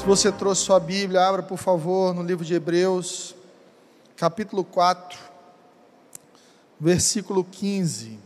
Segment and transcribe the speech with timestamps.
[0.00, 3.34] Se você trouxe sua Bíblia, abra por favor no livro de Hebreus,
[4.16, 5.18] capítulo 4,
[6.80, 8.18] versículo 15.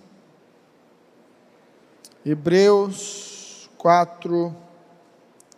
[2.25, 4.55] Hebreus 4,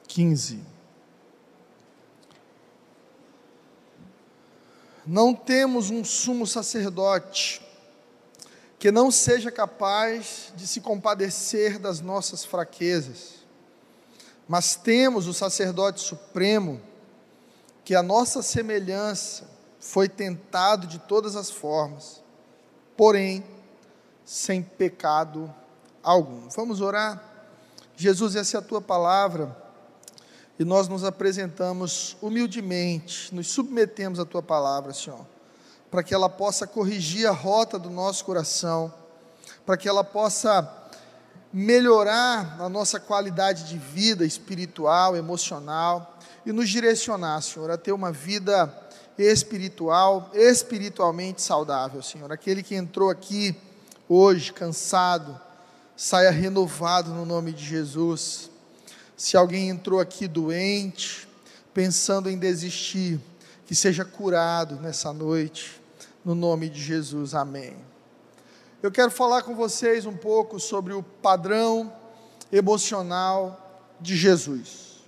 [0.09, 0.65] 15.
[5.07, 7.61] Não temos um sumo sacerdote
[8.79, 13.36] que não seja capaz de se compadecer das nossas fraquezas
[14.49, 16.81] mas temos o sacerdote supremo,
[17.85, 19.45] que a nossa semelhança
[19.81, 22.23] foi tentado de todas as formas,
[22.97, 23.45] porém
[24.25, 25.53] sem pecado
[26.03, 26.49] algum.
[26.49, 27.23] Vamos orar?
[27.97, 29.57] Jesus, essa é a tua palavra,
[30.59, 35.27] e nós nos apresentamos humildemente, nos submetemos à tua palavra, Senhor,
[35.91, 38.93] para que ela possa corrigir a rota do nosso coração,
[39.65, 40.63] para que ela possa
[41.59, 48.13] melhorar a nossa qualidade de vida espiritual, emocional e nos direcionar, Senhor, a ter uma
[48.13, 48.71] vida
[49.17, 52.31] espiritual, espiritualmente saudável, Senhor.
[52.31, 53.57] Aquele que entrou aqui
[54.07, 55.41] hoje cansado,
[55.97, 58.51] saia renovado no nome de Jesus.
[59.17, 61.27] Se alguém entrou aqui doente,
[61.73, 63.19] pensando em desistir,
[63.65, 65.81] que seja curado nessa noite,
[66.23, 67.35] no nome de Jesus.
[67.35, 67.96] Amém.
[68.87, 71.93] Eu quero falar com vocês um pouco sobre o padrão
[72.53, 75.03] emocional de Jesus.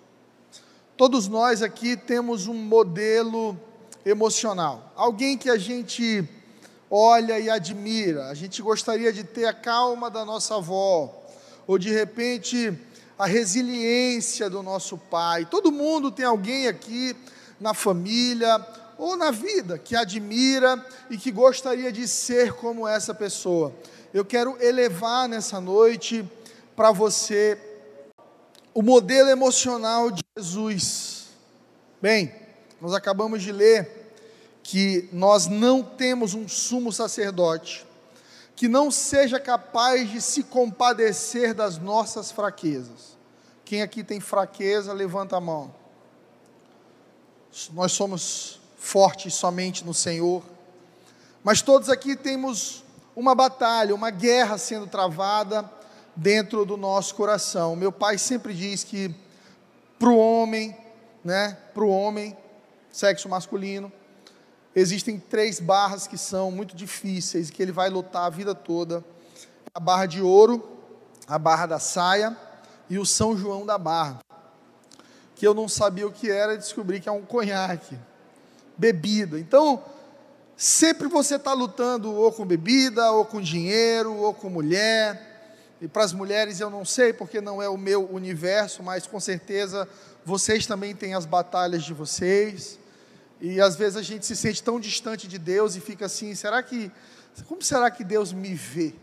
[0.97, 3.57] Todos nós aqui temos um modelo
[4.05, 6.29] emocional, alguém que a gente
[6.91, 11.15] olha e admira, a gente gostaria de ter a calma da nossa avó,
[11.65, 12.77] ou de repente
[13.17, 15.45] a resiliência do nosso pai.
[15.45, 17.15] Todo mundo tem alguém aqui
[17.61, 18.59] na família
[18.99, 23.73] ou na vida que admira e que gostaria de ser como essa pessoa.
[24.13, 26.29] Eu quero elevar nessa noite
[26.77, 27.59] para você
[28.75, 31.29] o modelo emocional de Jesus.
[32.03, 32.35] Bem,
[32.81, 34.13] nós acabamos de ler
[34.63, 37.89] que nós não temos um sumo sacerdote
[38.59, 43.17] que não seja capaz de se compadecer das nossas fraquezas.
[43.65, 45.73] Quem aqui tem fraqueza, levanta a mão.
[47.73, 50.43] Nós somos fortes somente no Senhor.
[51.43, 52.85] Mas todos aqui temos
[53.15, 55.69] uma batalha, uma guerra sendo travada
[56.15, 57.75] dentro do nosso coração.
[57.75, 59.15] Meu pai sempre diz que
[59.99, 60.77] para o homem,
[61.25, 62.37] né, para o homem,
[62.91, 63.93] sexo masculino,
[64.75, 69.05] existem três barras que são muito difíceis, que ele vai lutar a vida toda:
[69.75, 70.79] a barra de ouro,
[71.27, 72.37] a barra da saia
[72.89, 74.21] e o São João da Barra.
[75.35, 77.99] Que eu não sabia o que era, descobri que é um conhaque
[78.79, 79.39] bebida.
[79.39, 79.85] Então,
[80.57, 85.27] sempre você está lutando ou com bebida, ou com dinheiro, ou com mulher.
[85.81, 89.21] E para as mulheres eu não sei, porque não é o meu universo, mas com
[89.21, 89.89] certeza
[90.25, 92.79] vocês também têm as batalhas de vocês.
[93.41, 96.63] E às vezes a gente se sente tão distante de Deus e fica assim: será
[96.63, 96.91] que.
[97.47, 98.95] Como será que Deus me vê?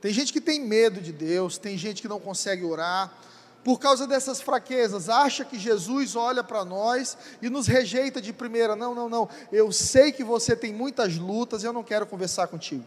[0.00, 3.10] Tem gente que tem medo de Deus, tem gente que não consegue orar,
[3.64, 8.76] por causa dessas fraquezas, acha que Jesus olha para nós e nos rejeita de primeira.
[8.76, 9.28] Não, não, não.
[9.50, 12.84] Eu sei que você tem muitas lutas, eu não quero conversar contigo.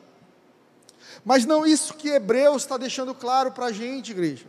[1.26, 4.46] Mas não isso que Hebreus está deixando claro para a gente, igreja.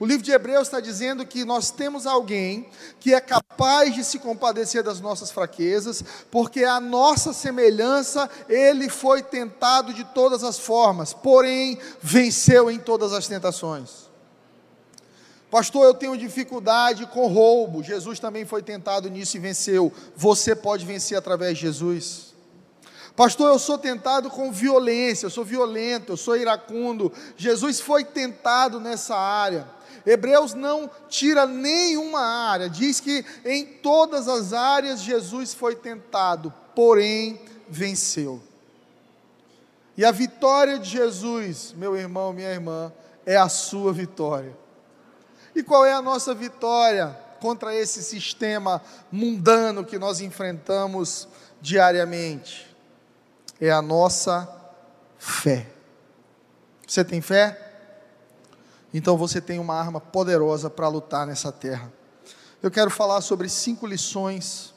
[0.00, 4.18] O livro de Hebreus está dizendo que nós temos alguém que é capaz de se
[4.18, 11.12] compadecer das nossas fraquezas, porque a nossa semelhança, ele foi tentado de todas as formas,
[11.12, 14.13] porém venceu em todas as tentações.
[15.54, 17.80] Pastor, eu tenho dificuldade com roubo.
[17.80, 19.92] Jesus também foi tentado nisso e venceu.
[20.16, 22.34] Você pode vencer através de Jesus.
[23.14, 27.12] Pastor, eu sou tentado com violência, eu sou violento, eu sou iracundo.
[27.36, 29.64] Jesus foi tentado nessa área.
[30.04, 37.40] Hebreus não tira nenhuma área, diz que em todas as áreas Jesus foi tentado, porém
[37.68, 38.42] venceu.
[39.96, 42.92] E a vitória de Jesus, meu irmão, minha irmã,
[43.24, 44.63] é a sua vitória.
[45.54, 51.28] E qual é a nossa vitória contra esse sistema mundano que nós enfrentamos
[51.60, 52.74] diariamente?
[53.60, 54.48] É a nossa
[55.18, 55.68] fé.
[56.86, 57.60] Você tem fé?
[58.92, 61.92] Então você tem uma arma poderosa para lutar nessa terra.
[62.62, 64.74] Eu quero falar sobre cinco lições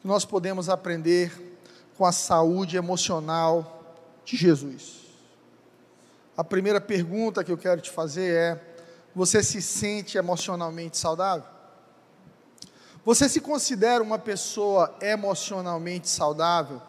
[0.00, 1.58] que nós podemos aprender
[1.96, 3.82] com a saúde emocional
[4.24, 5.04] de Jesus.
[6.36, 8.73] A primeira pergunta que eu quero te fazer é:
[9.14, 11.54] você se sente emocionalmente saudável?
[13.04, 16.80] Você se considera uma pessoa emocionalmente saudável?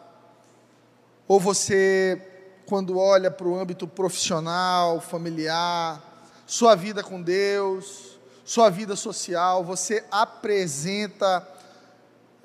[1.28, 2.22] Ou você,
[2.66, 6.02] quando olha para o âmbito profissional, familiar,
[6.48, 11.46] sua vida com Deus, sua vida social, você apresenta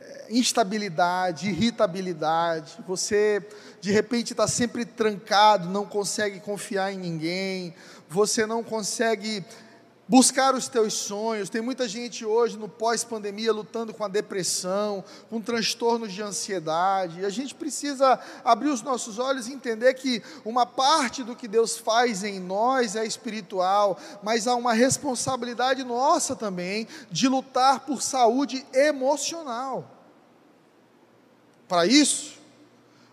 [0.00, 3.46] é, instabilidade, irritabilidade, você
[3.80, 7.74] de repente está sempre trancado, não consegue confiar em ninguém,
[8.08, 9.44] você não consegue
[10.10, 11.48] buscar os teus sonhos.
[11.48, 17.20] Tem muita gente hoje no pós-pandemia lutando com a depressão, com transtornos de ansiedade.
[17.20, 21.46] E a gente precisa abrir os nossos olhos e entender que uma parte do que
[21.46, 28.02] Deus faz em nós é espiritual, mas há uma responsabilidade nossa também de lutar por
[28.02, 29.88] saúde emocional.
[31.68, 32.36] Para isso,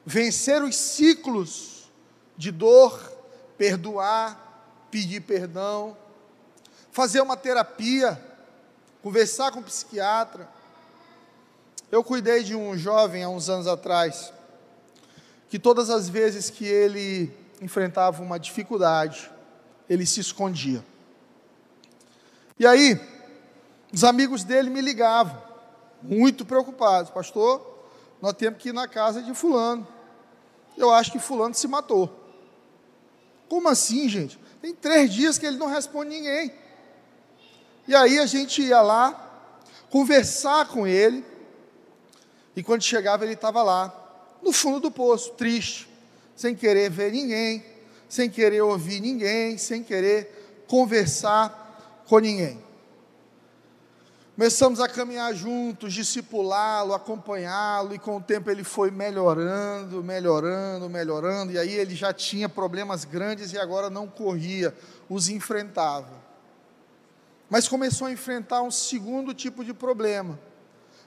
[0.03, 1.91] vencer os ciclos
[2.35, 2.99] de dor,
[3.55, 5.95] perdoar, pedir perdão,
[6.97, 8.19] fazer uma terapia,
[9.03, 10.49] conversar com um psiquiatra.
[11.91, 14.33] Eu cuidei de um jovem há uns anos atrás,
[15.47, 19.29] que todas as vezes que ele enfrentava uma dificuldade,
[19.87, 20.83] ele se escondia.
[22.57, 22.99] E aí,
[23.93, 25.39] os amigos dele me ligavam,
[26.01, 27.85] muito preocupados, pastor,
[28.19, 29.87] nós temos que ir na casa de fulano.
[30.75, 32.09] Eu acho que fulano se matou.
[33.47, 34.39] Como assim, gente?
[34.59, 36.51] Tem três dias que ele não responde ninguém.
[37.87, 39.15] E aí a gente ia lá,
[39.89, 41.23] conversar com ele,
[42.53, 43.93] e quando chegava ele estava lá,
[44.43, 45.87] no fundo do poço, triste,
[46.35, 47.63] sem querer ver ninguém,
[48.09, 52.61] sem querer ouvir ninguém, sem querer conversar com ninguém.
[54.35, 61.53] Começamos a caminhar juntos, discipulá-lo, acompanhá-lo, e com o tempo ele foi melhorando, melhorando, melhorando,
[61.53, 64.75] e aí ele já tinha problemas grandes e agora não corria,
[65.09, 66.26] os enfrentava
[67.49, 70.39] mas começou a enfrentar um segundo tipo de problema: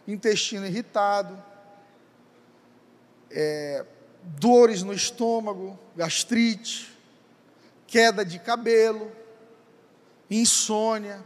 [0.07, 1.43] intestino irritado,
[3.31, 3.85] é,
[4.23, 6.97] dores no estômago, gastrite,
[7.87, 9.11] queda de cabelo,
[10.31, 11.23] insônia.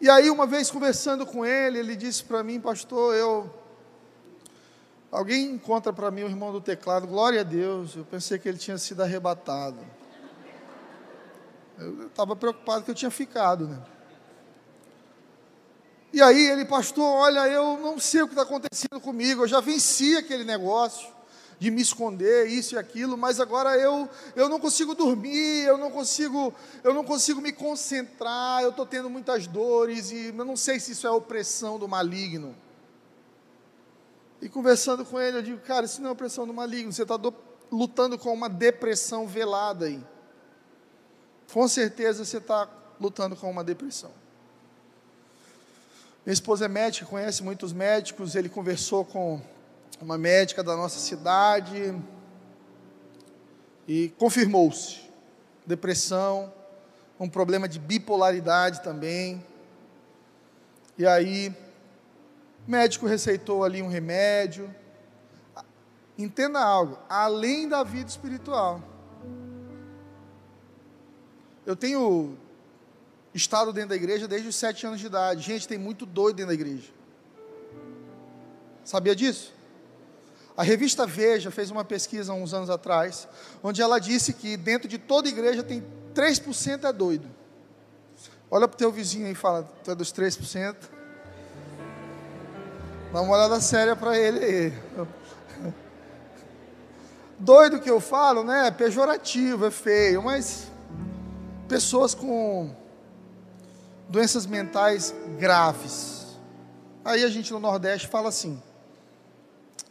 [0.00, 3.50] E aí, uma vez conversando com ele, ele disse para mim, pastor, eu.
[5.10, 8.58] Alguém encontra para mim o irmão do teclado, glória a Deus, eu pensei que ele
[8.58, 9.78] tinha sido arrebatado.
[11.78, 13.82] Eu estava preocupado que eu tinha ficado, né?
[16.12, 19.60] E aí ele, pastor, olha, eu não sei o que está acontecendo comigo, eu já
[19.60, 21.14] venci aquele negócio
[21.58, 25.90] de me esconder, isso e aquilo, mas agora eu, eu não consigo dormir, eu não
[25.90, 30.80] consigo, eu não consigo me concentrar, eu estou tendo muitas dores e eu não sei
[30.80, 32.56] se isso é opressão do maligno.
[34.40, 37.18] E conversando com ele, eu digo, cara, isso não é opressão do maligno, você está
[37.70, 40.02] lutando com uma depressão velada aí
[41.52, 42.68] com certeza você está
[43.00, 44.10] lutando com uma depressão.
[46.24, 49.40] Minha esposa é médica, conhece muitos médicos, ele conversou com
[50.00, 51.94] uma médica da nossa cidade
[53.86, 55.08] e confirmou-se.
[55.64, 56.52] Depressão,
[57.18, 59.44] um problema de bipolaridade também.
[60.98, 61.54] E aí,
[62.66, 64.74] o médico receitou ali um remédio.
[66.18, 68.95] Entenda algo, além da vida espiritual
[71.66, 72.38] eu tenho
[73.34, 75.42] estado dentro da igreja desde os sete anos de idade.
[75.42, 76.88] Gente, tem muito doido dentro da igreja.
[78.84, 79.52] Sabia disso?
[80.56, 83.28] A revista Veja fez uma pesquisa uns anos atrás,
[83.62, 87.28] onde ela disse que dentro de toda igreja tem 3% é doido.
[88.50, 90.76] Olha para o teu vizinho e fala, tu é dos 3%.
[93.12, 94.72] Dá uma olhada séria para ele aí.
[97.38, 98.68] Doido que eu falo, né?
[98.68, 100.70] É pejorativo, é feio, mas
[101.66, 102.74] pessoas com
[104.08, 106.26] doenças mentais graves.
[107.04, 108.60] Aí a gente no Nordeste fala assim: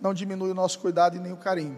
[0.02, 1.78] não diminui o nosso cuidado e nem o carinho.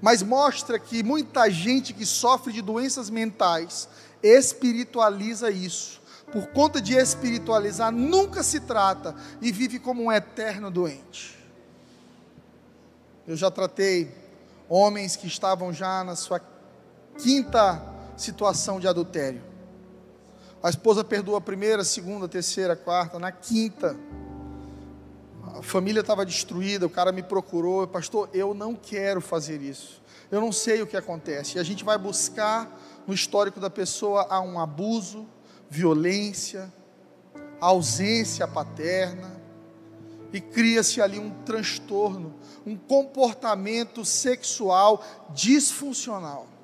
[0.00, 3.88] Mas mostra que muita gente que sofre de doenças mentais
[4.22, 6.00] espiritualiza isso.
[6.30, 11.36] Por conta de espiritualizar, nunca se trata e vive como um eterno doente.
[13.26, 14.14] Eu já tratei
[14.68, 16.40] homens que estavam já na sua
[17.18, 19.42] quinta situação de adultério.
[20.62, 23.96] A esposa perdoa a primeira, a segunda, a terceira, a quarta, na quinta.
[25.54, 30.02] A família estava destruída, o cara me procurou, pastor, eu não quero fazer isso.
[30.30, 31.56] Eu não sei o que acontece.
[31.56, 35.26] E a gente vai buscar no histórico da pessoa há um abuso,
[35.70, 36.72] violência,
[37.60, 39.36] ausência paterna,
[40.32, 42.34] e cria-se ali um transtorno,
[42.66, 46.55] um comportamento sexual disfuncional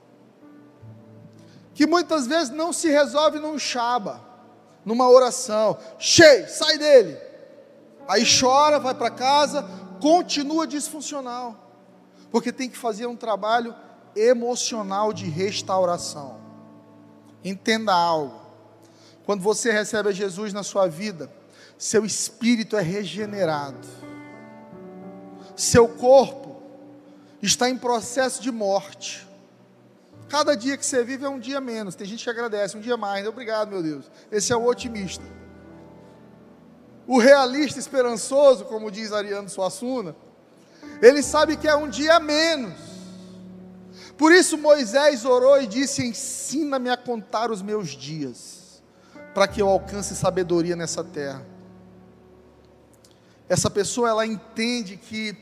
[1.75, 4.21] que muitas vezes não se resolve num chaba,
[4.85, 5.79] numa oração.
[5.99, 7.19] Cheio, sai dele.
[8.09, 9.67] Aí chora, vai para casa,
[10.01, 11.57] continua disfuncional.
[12.31, 13.75] Porque tem que fazer um trabalho
[14.15, 16.41] emocional de restauração.
[17.45, 18.41] Entenda algo.
[19.25, 21.31] quando você recebe a Jesus na sua vida,
[21.79, 23.87] seu espírito é regenerado,
[25.57, 26.61] seu corpo
[27.41, 29.27] está em processo de morte.
[30.33, 31.95] Cada dia que você vive é um dia menos.
[31.95, 33.27] Tem gente que agradece, um dia mais.
[33.27, 34.11] Obrigado, meu Deus.
[34.31, 35.23] Esse é o otimista.
[37.07, 40.17] O realista esperançoso, como diz Ariano Suassuna,
[41.03, 42.73] ele sabe que é um dia menos.
[44.17, 48.83] Por isso Moisés orou e disse: Ensina-me a contar os meus dias,
[49.35, 51.47] para que eu alcance sabedoria nessa terra.
[53.51, 55.37] Essa pessoa ela entende que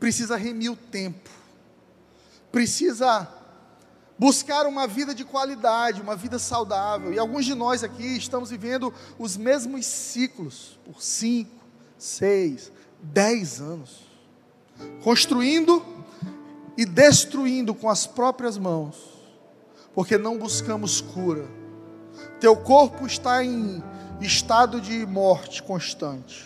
[0.00, 1.30] precisa remir o tempo,
[2.50, 3.35] precisa
[4.18, 7.12] buscar uma vida de qualidade, uma vida saudável.
[7.12, 11.64] E alguns de nós aqui estamos vivendo os mesmos ciclos por cinco,
[11.98, 14.06] seis, dez anos,
[15.02, 15.84] construindo
[16.76, 18.96] e destruindo com as próprias mãos,
[19.94, 21.46] porque não buscamos cura.
[22.40, 23.82] Teu corpo está em
[24.20, 26.44] estado de morte constante.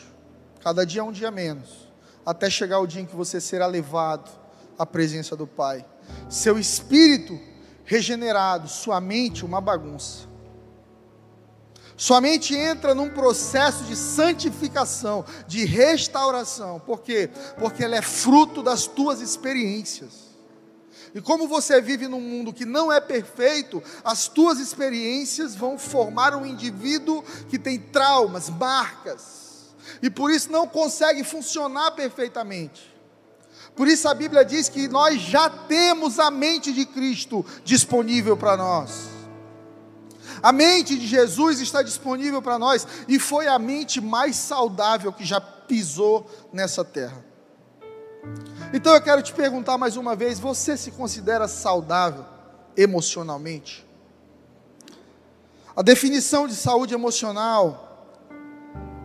[0.61, 1.89] Cada dia é um dia menos,
[2.25, 4.31] até chegar o dia em que você será levado
[4.79, 5.85] à presença do Pai.
[6.29, 7.50] Seu espírito
[7.85, 10.29] regenerado, sua mente uma bagunça.
[11.97, 16.81] Sua mente entra num processo de santificação, de restauração.
[16.81, 17.29] Por quê?
[17.59, 20.31] Porque ela é fruto das tuas experiências.
[21.15, 26.35] E como você vive num mundo que não é perfeito, as tuas experiências vão formar
[26.35, 32.90] um indivíduo que tem traumas, marcas, e por isso não consegue funcionar perfeitamente.
[33.75, 38.57] Por isso a Bíblia diz que nós já temos a mente de Cristo disponível para
[38.57, 39.09] nós.
[40.43, 45.25] A mente de Jesus está disponível para nós e foi a mente mais saudável que
[45.25, 47.25] já pisou nessa terra.
[48.73, 52.25] Então eu quero te perguntar mais uma vez: você se considera saudável
[52.77, 53.87] emocionalmente?
[55.75, 57.90] A definição de saúde emocional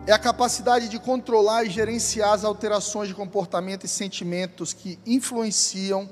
[0.06, 6.08] é a capacidade de controlar e gerenciar as alterações de comportamento e sentimentos que influenciam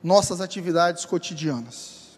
[0.00, 2.16] nossas atividades cotidianas.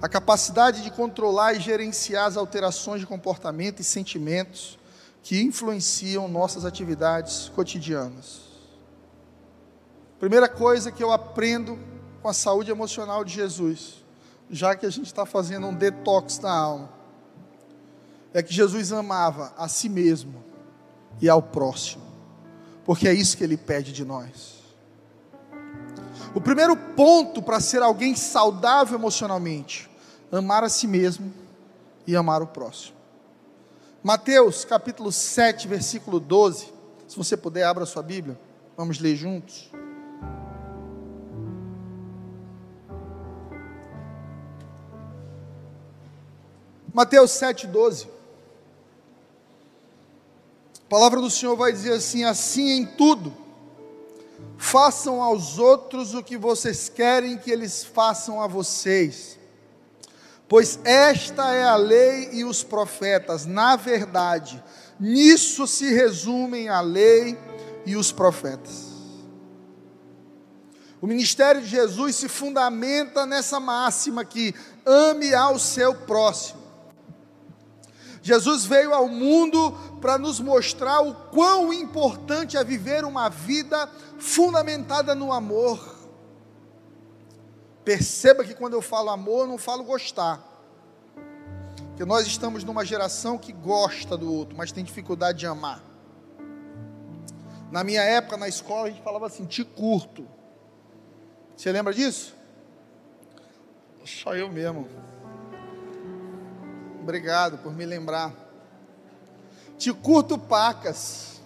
[0.00, 4.78] A capacidade de controlar e gerenciar as alterações de comportamento e sentimentos
[5.22, 8.40] que influenciam nossas atividades cotidianas.
[10.18, 11.78] Primeira coisa que eu aprendo
[12.22, 14.02] com a saúde emocional de Jesus,
[14.50, 16.99] já que a gente está fazendo um detox da alma
[18.32, 20.44] é que Jesus amava a si mesmo
[21.20, 22.02] e ao próximo,
[22.84, 24.60] porque é isso que ele pede de nós.
[26.34, 29.90] O primeiro ponto para ser alguém saudável emocionalmente,
[30.30, 31.32] amar a si mesmo
[32.06, 32.96] e amar o próximo.
[34.02, 36.72] Mateus capítulo 7, versículo 12.
[37.08, 38.38] Se você puder, abra sua Bíblia,
[38.76, 39.70] vamos ler juntos.
[46.94, 48.19] Mateus 7, 12.
[50.90, 53.32] A palavra do Senhor vai dizer assim: assim em tudo,
[54.58, 59.38] façam aos outros o que vocês querem que eles façam a vocês,
[60.48, 64.60] pois esta é a lei e os profetas, na verdade,
[64.98, 67.38] nisso se resumem a lei
[67.86, 68.90] e os profetas.
[71.00, 74.52] O ministério de Jesus se fundamenta nessa máxima que
[74.84, 76.59] ame ao seu próximo.
[78.22, 85.14] Jesus veio ao mundo para nos mostrar o quão importante é viver uma vida fundamentada
[85.14, 85.96] no amor.
[87.84, 90.46] Perceba que quando eu falo amor, eu não falo gostar.
[91.88, 95.82] Porque nós estamos numa geração que gosta do outro, mas tem dificuldade de amar.
[97.70, 100.26] Na minha época, na escola, a gente falava assim: te curto.
[101.56, 102.34] Você lembra disso?
[104.04, 104.88] Só eu mesmo.
[107.02, 108.32] Obrigado por me lembrar.
[109.78, 111.40] Te curto pacas.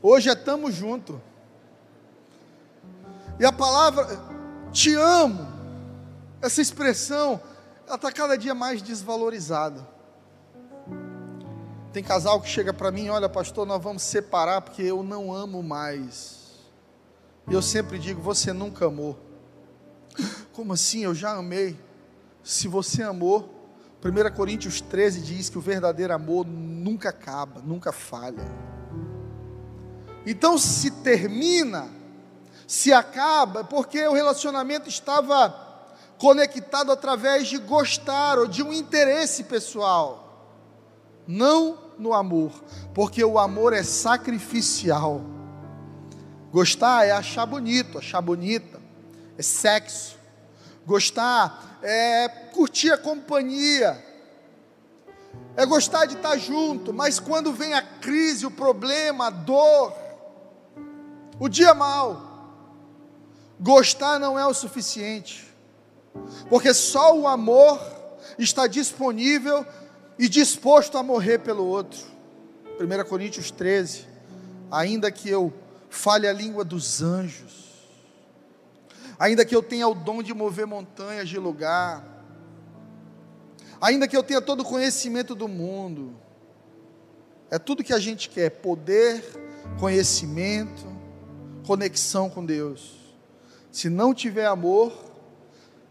[0.00, 1.20] Hoje é tamo junto.
[3.38, 4.06] E a palavra
[4.72, 5.46] te amo,
[6.40, 7.40] essa expressão,
[7.86, 9.86] ela está cada dia mais desvalorizada.
[11.92, 15.62] Tem casal que chega para mim, olha, pastor, nós vamos separar porque eu não amo
[15.62, 16.60] mais.
[17.48, 19.18] E eu sempre digo, você nunca amou.
[20.52, 21.04] Como assim?
[21.04, 21.78] Eu já amei.
[22.44, 23.55] Se você amou,
[24.06, 28.44] 1 Coríntios 13 diz que o verdadeiro amor nunca acaba, nunca falha.
[30.24, 31.88] Então, se termina,
[32.66, 35.64] se acaba, porque o relacionamento estava
[36.18, 40.54] conectado através de gostar ou de um interesse pessoal,
[41.26, 42.52] não no amor,
[42.94, 45.20] porque o amor é sacrificial.
[46.52, 48.80] Gostar é achar bonito, achar bonita,
[49.36, 50.15] é sexo.
[50.86, 54.02] Gostar é curtir a companhia,
[55.56, 59.92] é gostar de estar junto, mas quando vem a crise, o problema, a dor,
[61.40, 62.22] o dia mal,
[63.58, 65.52] gostar não é o suficiente,
[66.48, 67.80] porque só o amor
[68.38, 69.66] está disponível
[70.18, 71.98] e disposto a morrer pelo outro.
[72.78, 74.06] 1 Coríntios 13,
[74.70, 75.52] ainda que eu
[75.90, 77.65] fale a língua dos anjos,
[79.18, 82.04] ainda que eu tenha o dom de mover montanhas de lugar,
[83.80, 86.14] ainda que eu tenha todo o conhecimento do mundo,
[87.50, 89.22] é tudo que a gente quer: poder,
[89.78, 90.86] conhecimento,
[91.66, 92.96] conexão com Deus.
[93.70, 94.92] Se não tiver amor,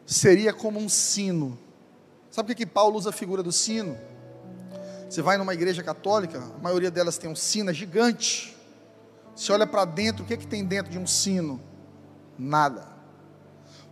[0.05, 1.57] seria como um sino.
[2.31, 3.97] Sabe por que Paulo usa a figura do sino?
[5.09, 8.57] Você vai numa igreja católica, a maioria delas tem um sino gigante.
[9.35, 11.61] Você olha para dentro, o que, é que tem dentro de um sino?
[12.37, 12.94] Nada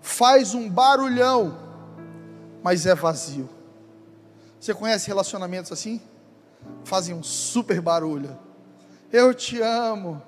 [0.03, 1.57] faz um barulhão,
[2.61, 3.49] mas é vazio.
[4.59, 6.01] Você conhece relacionamentos assim?
[6.83, 8.37] Fazem um super barulho.
[9.11, 10.21] Eu te amo.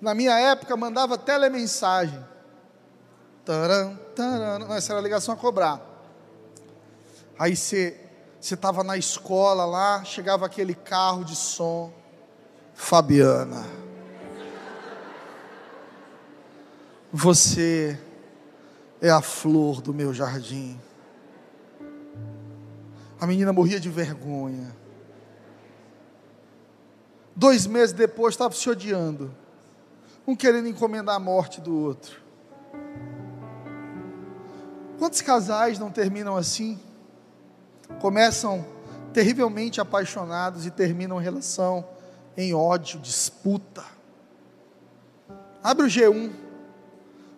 [0.00, 2.24] Na minha época mandava telemensagem.
[3.44, 4.58] Taran, taran.
[4.60, 5.80] Não, essa era a ligação a cobrar.
[7.38, 7.98] Aí você
[8.40, 11.92] você estava na escola lá, chegava aquele carro de som.
[12.74, 13.64] Fabiana.
[17.12, 18.00] Você
[19.02, 20.80] é a flor do meu jardim.
[23.20, 24.74] A menina morria de vergonha.
[27.34, 29.34] Dois meses depois estava se odiando,
[30.24, 32.22] um querendo encomendar a morte do outro.
[35.00, 36.78] Quantos casais não terminam assim?
[38.00, 38.64] Começam
[39.12, 41.84] terrivelmente apaixonados e terminam relação
[42.36, 43.84] em ódio, disputa.
[45.60, 46.51] Abre o G1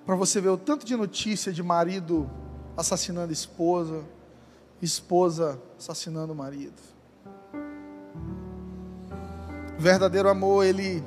[0.05, 2.31] para você ver o tanto de notícia de marido
[2.77, 4.05] assassinando esposa,
[4.83, 6.81] esposa assassinando marido.
[9.79, 11.03] O verdadeiro amor, ele,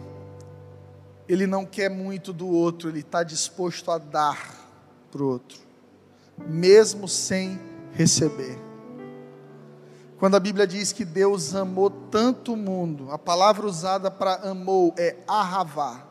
[1.28, 4.56] ele não quer muito do outro, ele está disposto a dar
[5.12, 5.60] para o outro,
[6.48, 7.60] mesmo sem
[7.94, 8.58] receber.
[10.18, 14.94] Quando a Bíblia diz que Deus amou tanto o mundo, a palavra usada para amou
[14.98, 16.07] é arravar.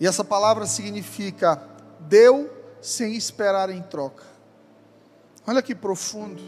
[0.00, 1.62] E essa palavra significa
[2.00, 4.24] deu sem esperar em troca.
[5.46, 6.42] Olha que profundo.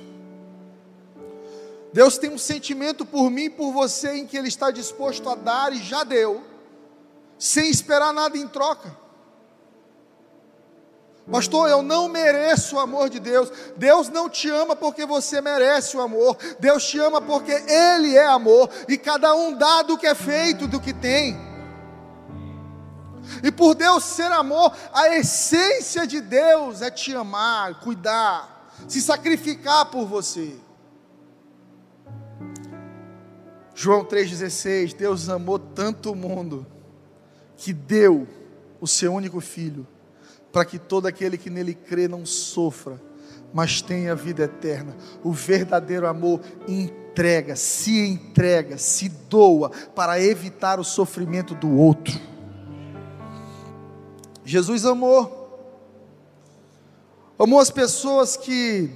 [1.92, 5.34] Deus tem um sentimento por mim e por você em que Ele está disposto a
[5.34, 6.42] dar e já deu,
[7.38, 8.94] sem esperar nada em troca.
[11.30, 13.50] Pastor, eu não mereço o amor de Deus.
[13.76, 16.36] Deus não te ama porque você merece o amor.
[16.60, 18.70] Deus te ama porque Ele é amor.
[18.88, 21.36] E cada um dá do que é feito, do que tem.
[23.42, 29.86] E por Deus ser amor, a essência de Deus é te amar, cuidar, se sacrificar
[29.86, 30.54] por você.
[33.74, 36.66] João 3,16: Deus amou tanto o mundo,
[37.56, 38.26] que deu
[38.80, 39.86] o seu único filho,
[40.50, 43.00] para que todo aquele que nele crê não sofra,
[43.52, 44.96] mas tenha vida eterna.
[45.22, 52.18] O verdadeiro amor entrega, se entrega, se doa para evitar o sofrimento do outro.
[54.46, 55.44] Jesus amou.
[57.36, 58.88] Amou as pessoas que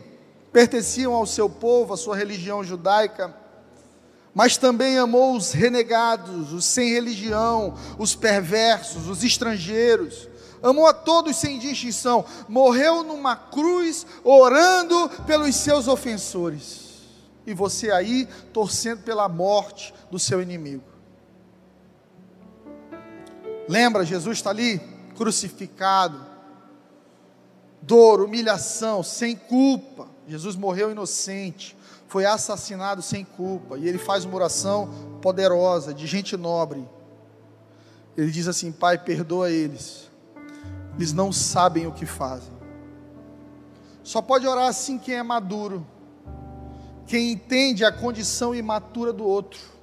[0.52, 3.34] pertenciam ao seu povo, à sua religião judaica,
[4.32, 10.28] mas também amou os renegados, os sem religião, os perversos, os estrangeiros.
[10.62, 12.24] Amou a todos sem distinção.
[12.48, 17.00] Morreu numa cruz orando pelos seus ofensores.
[17.44, 20.84] E você aí torcendo pela morte do seu inimigo.
[23.68, 26.18] Lembra, Jesus está ali crucificado,
[27.82, 30.08] dor, humilhação, sem culpa.
[30.26, 31.76] Jesus morreu inocente,
[32.08, 34.88] foi assassinado sem culpa, e ele faz uma oração
[35.20, 36.88] poderosa, de gente nobre.
[38.16, 40.10] Ele diz assim: Pai, perdoa eles,
[40.96, 42.54] eles não sabem o que fazem.
[44.02, 45.86] Só pode orar assim quem é maduro,
[47.06, 49.79] quem entende a condição imatura do outro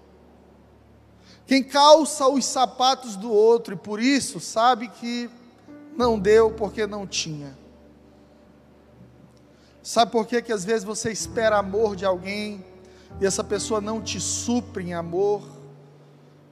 [1.47, 5.29] quem calça os sapatos do outro e por isso sabe que
[5.95, 7.57] não deu porque não tinha.
[9.81, 12.65] Sabe por que, que às vezes você espera amor de alguém
[13.21, 15.41] e essa pessoa não te supre em amor?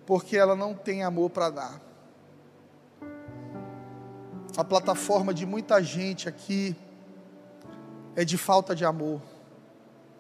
[0.06, 1.82] Porque ela não tem amor para dar.
[4.56, 6.74] A plataforma de muita gente aqui
[8.16, 9.20] é de falta de amor.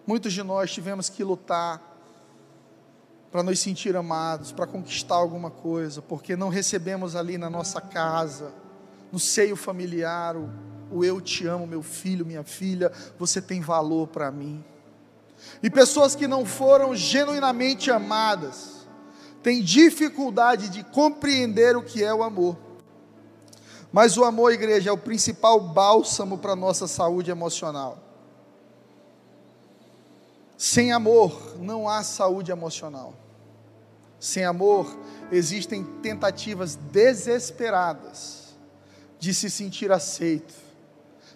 [0.06, 1.95] Muitos de nós tivemos que lutar
[3.36, 8.54] para nos sentir amados, para conquistar alguma coisa, porque não recebemos ali na nossa casa,
[9.12, 10.50] no seio familiar, o,
[10.90, 14.64] o eu te amo, meu filho, minha filha, você tem valor para mim.
[15.62, 18.88] E pessoas que não foram genuinamente amadas
[19.44, 22.56] têm dificuldade de compreender o que é o amor.
[23.92, 28.02] Mas o amor, igreja, é o principal bálsamo para a nossa saúde emocional.
[30.58, 33.25] Sem amor não há saúde emocional.
[34.26, 34.88] Sem amor
[35.32, 38.56] existem tentativas desesperadas
[39.20, 40.52] de se sentir aceito,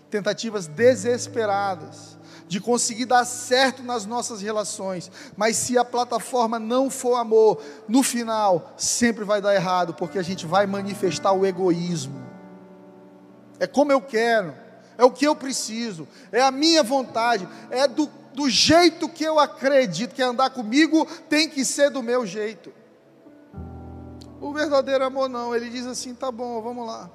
[0.09, 7.17] tentativas desesperadas de conseguir dar certo nas nossas relações, mas se a plataforma não for
[7.17, 12.19] amor, no final sempre vai dar errado, porque a gente vai manifestar o egoísmo.
[13.59, 14.51] É como eu quero,
[14.97, 19.39] é o que eu preciso, é a minha vontade, é do do jeito que eu
[19.39, 22.71] acredito que andar comigo tem que ser do meu jeito.
[24.41, 27.09] O verdadeiro amor não, ele diz assim: tá bom, vamos lá,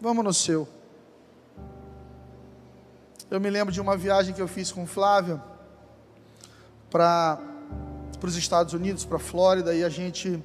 [0.00, 0.68] vamos no seu.
[3.30, 5.42] Eu me lembro de uma viagem que eu fiz com Flávia
[6.90, 7.40] para
[8.22, 10.42] os Estados Unidos, para a Flórida, e a gente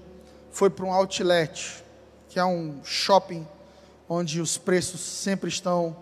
[0.49, 1.83] foi para um outlet,
[2.29, 3.45] que é um shopping
[4.07, 5.95] onde os preços sempre estão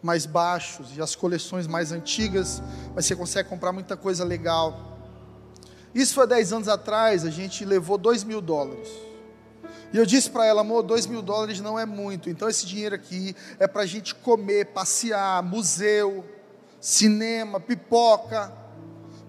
[0.00, 2.62] mais baixos e as coleções mais antigas,
[2.94, 4.98] mas você consegue comprar muita coisa legal.
[5.94, 8.88] Isso foi 10 anos atrás, a gente levou 2 mil dólares.
[9.92, 12.94] E eu disse para ela, amor, 2 mil dólares não é muito, então esse dinheiro
[12.94, 16.24] aqui é para a gente comer, passear, museu,
[16.80, 18.50] cinema, pipoca,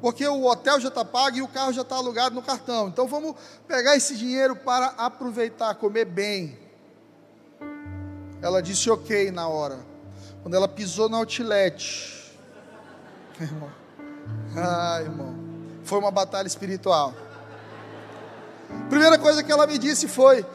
[0.02, 2.88] porque o hotel já está pago e o carro já está alugado no cartão.
[2.88, 3.36] Então vamos
[3.68, 6.58] pegar esse dinheiro para aproveitar, comer bem.
[8.42, 9.80] Ela disse ok na hora.
[10.42, 12.34] Quando ela pisou no outlet,
[13.40, 13.72] irmão,
[14.58, 15.36] ah, irmão,
[15.84, 17.14] foi uma batalha espiritual.
[18.90, 20.46] Primeira coisa que ela me disse foi: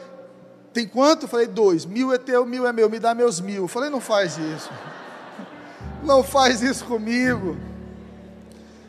[0.73, 1.23] tem quanto?
[1.23, 1.85] Eu falei, dois.
[1.85, 3.63] Mil é teu, mil é meu, me dá meus mil.
[3.63, 4.69] Eu falei, não faz isso.
[6.01, 7.57] Não faz isso comigo.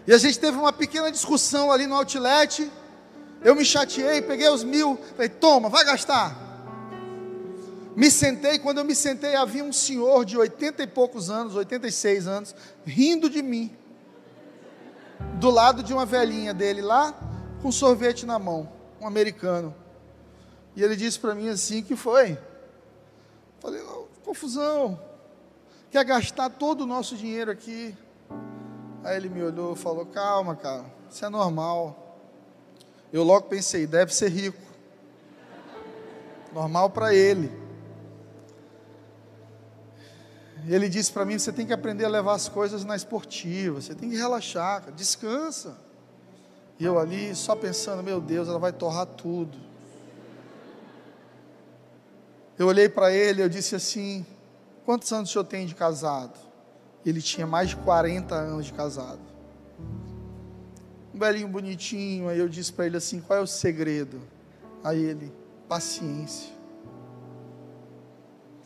[0.07, 2.71] E a gente teve uma pequena discussão ali no outlet.
[3.43, 6.37] Eu me chateei, peguei os mil, falei, toma, vai gastar.
[7.97, 12.27] Me sentei, quando eu me sentei, havia um senhor de oitenta e poucos anos, 86
[12.27, 13.77] anos, rindo de mim,
[15.35, 17.13] do lado de uma velhinha dele lá,
[17.61, 19.75] com sorvete na mão, um americano.
[20.77, 22.39] E ele disse para mim assim: que foi?
[23.59, 23.83] Falei,
[24.25, 25.01] confusão,
[25.91, 27.97] quer gastar todo o nosso dinheiro aqui.
[29.03, 32.19] Aí ele me olhou e falou: calma, cara, isso é normal.
[33.13, 34.61] Eu logo pensei: deve ser rico.
[36.53, 37.61] Normal para ele.
[40.69, 43.95] ele disse para mim: você tem que aprender a levar as coisas na esportiva, você
[43.95, 45.77] tem que relaxar, descansa.
[46.81, 49.59] E eu ali só pensando: meu Deus, ela vai torrar tudo.
[52.59, 54.25] Eu olhei para ele eu disse assim:
[54.87, 56.39] quantos anos o senhor tem de casado?
[57.05, 59.21] Ele tinha mais de 40 anos de casado.
[61.15, 62.29] Um velhinho bonitinho.
[62.29, 64.19] Aí eu disse para ele assim: qual é o segredo?
[64.83, 65.31] Aí ele:
[65.69, 66.51] paciência.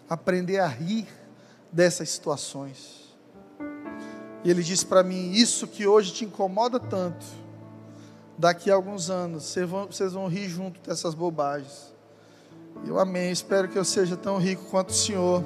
[0.08, 1.08] Aprender a rir
[1.72, 3.12] dessas situações.
[4.44, 7.26] E ele disse para mim: Isso que hoje te incomoda tanto,
[8.36, 11.92] daqui a alguns anos vocês vão, vocês vão rir junto dessas bobagens.
[12.86, 13.30] Eu amém.
[13.30, 15.44] Espero que eu seja tão rico quanto o senhor,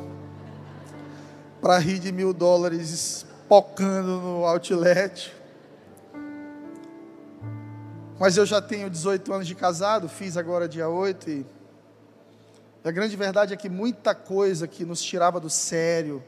[1.61, 5.35] para rir de mil dólares pocando no outlet.
[8.18, 11.46] Mas eu já tenho 18 anos de casado, fiz agora dia 8 e
[12.85, 16.22] a grande verdade é que muita coisa que nos tirava do sério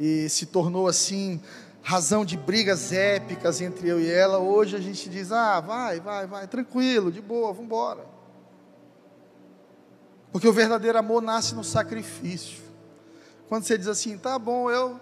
[0.00, 1.40] e se tornou assim
[1.82, 6.26] razão de brigas épicas entre eu e ela, hoje a gente diz: "Ah, vai, vai,
[6.26, 8.06] vai, tranquilo, de boa, vamos embora".
[10.30, 12.62] Porque o verdadeiro amor nasce no sacrifício.
[13.48, 15.00] Quando você diz assim: "Tá bom, eu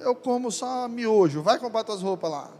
[0.00, 2.50] eu como só miojo, vai comprar tuas roupas lá".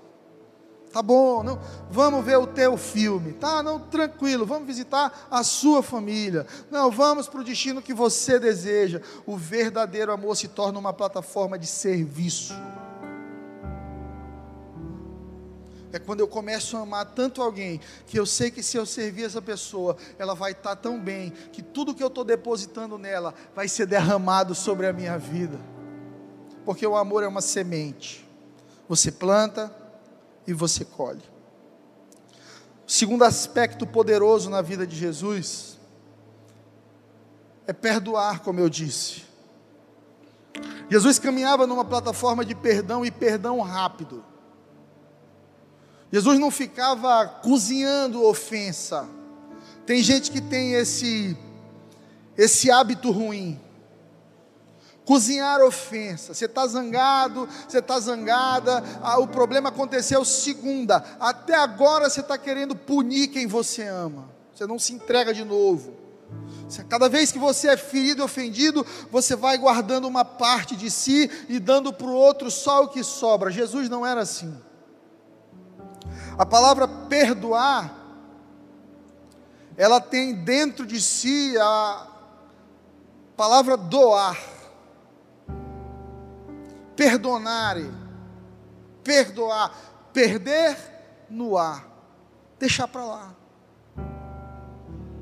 [0.92, 1.58] Tá bom, não,
[1.90, 3.32] vamos ver o teu filme.
[3.32, 6.46] Tá, não, tranquilo, vamos visitar a sua família.
[6.70, 9.00] Não, vamos para o destino que você deseja.
[9.24, 12.54] O verdadeiro amor se torna uma plataforma de serviço.
[15.92, 19.24] É quando eu começo a amar tanto alguém, que eu sei que se eu servir
[19.24, 23.68] essa pessoa, ela vai estar tão bem, que tudo que eu estou depositando nela vai
[23.68, 25.60] ser derramado sobre a minha vida.
[26.64, 28.26] Porque o amor é uma semente.
[28.88, 29.82] Você planta,
[30.46, 31.22] e você colhe.
[32.86, 35.78] O segundo aspecto poderoso na vida de Jesus
[37.66, 39.24] é perdoar, como eu disse.
[40.90, 44.24] Jesus caminhava numa plataforma de perdão e perdão rápido.
[46.12, 49.08] Jesus não ficava cozinhando ofensa.
[49.86, 51.36] Tem gente que tem esse
[52.36, 53.58] esse hábito ruim.
[55.04, 56.34] Cozinhar ofensa.
[56.34, 61.02] Você está zangado, você está zangada, ah, o problema aconteceu segunda.
[61.18, 64.28] Até agora você está querendo punir quem você ama.
[64.54, 65.96] Você não se entrega de novo.
[66.88, 71.30] Cada vez que você é ferido e ofendido, você vai guardando uma parte de si
[71.48, 73.50] e dando para o outro só o que sobra.
[73.50, 74.54] Jesus não era assim.
[76.38, 77.94] A palavra perdoar,
[79.76, 82.06] ela tem dentro de si a
[83.36, 84.38] palavra doar,
[86.96, 87.90] perdonare,
[89.04, 89.74] perdoar,
[90.12, 90.76] perder
[91.28, 91.86] no ar,
[92.58, 93.34] deixar para lá,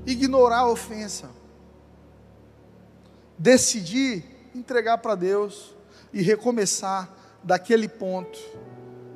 [0.07, 1.29] ignorar a ofensa,
[3.37, 5.75] decidir entregar para Deus
[6.12, 7.09] e recomeçar
[7.42, 8.38] daquele ponto,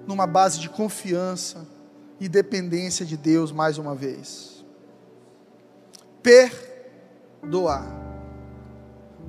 [0.06, 1.73] numa base de confiança
[2.24, 4.64] e dependência de Deus mais uma vez.
[6.22, 7.86] Perdoar.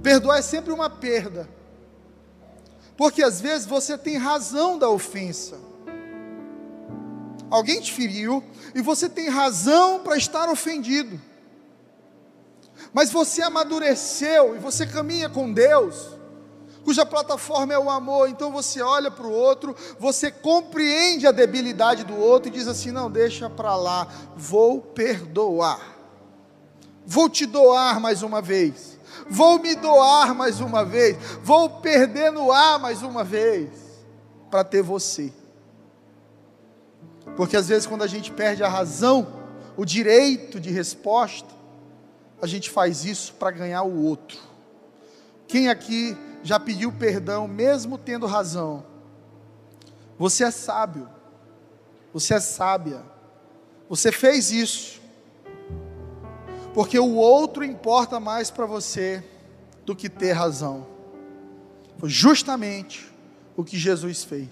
[0.02, 1.50] Perdoar é sempre uma perda.
[2.96, 5.58] Porque às vezes você tem razão da ofensa.
[7.52, 8.42] Alguém te feriu
[8.74, 11.20] e você tem razão para estar ofendido.
[12.94, 16.15] Mas você amadureceu e você caminha com Deus,
[16.86, 22.06] cuja plataforma é o amor, então você olha para o outro, você compreende a debilidade
[22.06, 25.82] do outro e diz assim: não, deixa para lá, vou perdoar,
[27.06, 28.96] vou te doar mais uma vez
[29.28, 33.70] vou me doar mais uma vez, vou perder no ar mais uma vez,
[34.50, 35.32] para ter você.
[37.36, 39.28] Porque às vezes, quando a gente perde a razão,
[39.76, 41.54] o direito de resposta,
[42.42, 44.38] a gente faz isso para ganhar o outro.
[45.48, 48.86] Quem aqui já pediu perdão, mesmo tendo razão?
[50.18, 51.10] Você é sábio,
[52.14, 53.04] você é sábia,
[53.90, 55.02] você fez isso
[56.76, 59.24] porque o outro importa mais para você
[59.86, 60.86] do que ter razão.
[61.98, 63.10] Foi justamente
[63.56, 64.50] o que Jesus fez.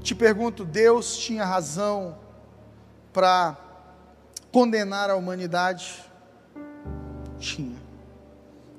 [0.00, 2.16] Te pergunto, Deus tinha razão
[3.12, 3.54] para
[4.50, 6.02] condenar a humanidade?
[7.38, 7.79] Tinha.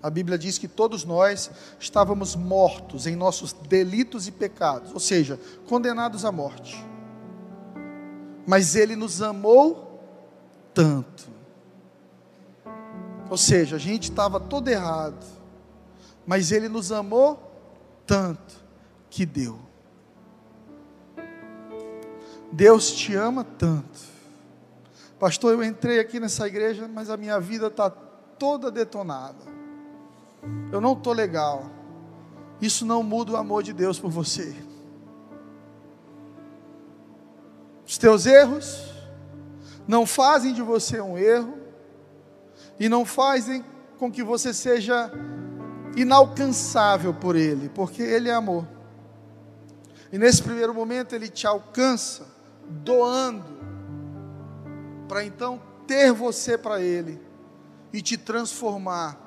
[0.01, 5.39] A Bíblia diz que todos nós estávamos mortos em nossos delitos e pecados, ou seja,
[5.67, 6.83] condenados à morte.
[8.47, 9.99] Mas Ele nos amou
[10.73, 11.29] tanto.
[13.29, 15.25] Ou seja, a gente estava todo errado,
[16.25, 17.51] mas Ele nos amou
[18.05, 18.55] tanto
[19.09, 19.59] que deu.
[22.51, 23.99] Deus te ama tanto.
[25.19, 29.50] Pastor, eu entrei aqui nessa igreja, mas a minha vida está toda detonada.
[30.71, 31.69] Eu não estou legal.
[32.61, 34.55] Isso não muda o amor de Deus por você.
[37.85, 38.91] Os teus erros,
[39.87, 41.57] não fazem de você um erro
[42.79, 43.65] e não fazem
[43.97, 45.11] com que você seja
[45.95, 48.65] inalcançável por Ele, porque Ele é amor.
[50.11, 52.25] E nesse primeiro momento Ele te alcança,
[52.67, 53.59] doando,
[55.07, 57.19] para então ter você para Ele
[57.91, 59.19] e te transformar,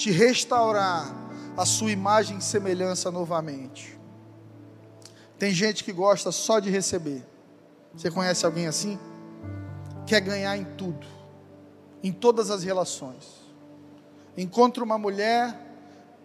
[0.00, 1.14] te restaurar
[1.56, 3.98] a sua imagem e semelhança novamente.
[5.38, 7.24] Tem gente que gosta só de receber.
[7.94, 8.98] Você conhece alguém assim?
[10.10, 11.06] quer ganhar em tudo,
[12.02, 13.40] em todas as relações.
[14.36, 15.56] Encontra uma mulher,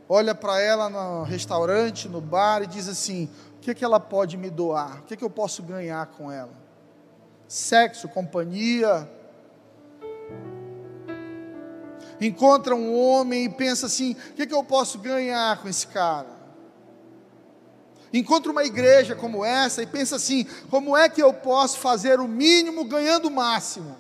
[0.10, 4.00] olha para ela no restaurante, no bar e diz assim: o que, é que ela
[4.00, 5.02] pode me doar?
[5.02, 6.54] O que, é que eu posso ganhar com ela?
[7.48, 9.08] Sexo, companhia.
[12.20, 15.88] Encontra um homem e pensa assim: o que, é que eu posso ganhar com esse
[15.88, 16.36] cara?
[18.14, 22.28] Encontra uma igreja como essa e pensa assim: como é que eu posso fazer o
[22.28, 23.98] mínimo ganhando o máximo?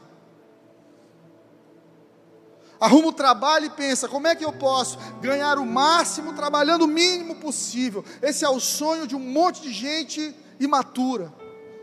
[2.79, 6.87] Arruma o trabalho e pensa: como é que eu posso ganhar o máximo trabalhando o
[6.87, 8.05] mínimo possível?
[8.21, 11.33] Esse é o sonho de um monte de gente imatura.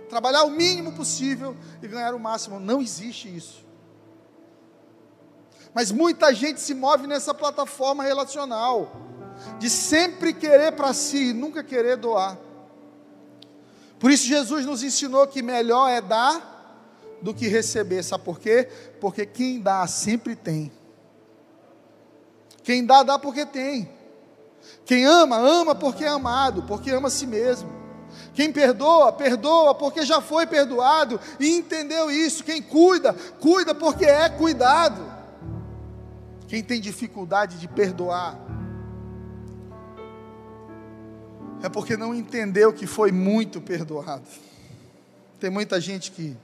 [0.09, 2.61] Trabalhar o mínimo possível e ganhar o máximo.
[2.61, 3.65] Não existe isso.
[5.75, 9.01] Mas muita gente se move nessa plataforma relacional
[9.59, 12.39] de sempre querer para si e nunca querer doar.
[13.99, 18.03] Por isso Jesus nos ensinou que melhor é dar do que receber.
[18.03, 18.69] Sabe por quê?
[19.01, 20.73] Porque quem dá sempre tem.
[22.63, 23.89] Quem dá, dá porque tem.
[24.85, 27.71] Quem ama, ama porque é amado, porque ama a si mesmo.
[28.35, 32.45] Quem perdoa, perdoa porque já foi perdoado e entendeu isso.
[32.45, 35.12] Quem cuida, cuida porque é cuidado.
[36.53, 38.39] Quem tem dificuldade de perdoar,
[41.63, 44.29] é porque não entendeu que foi muito perdoado.
[45.41, 46.37] Tem muita gente que,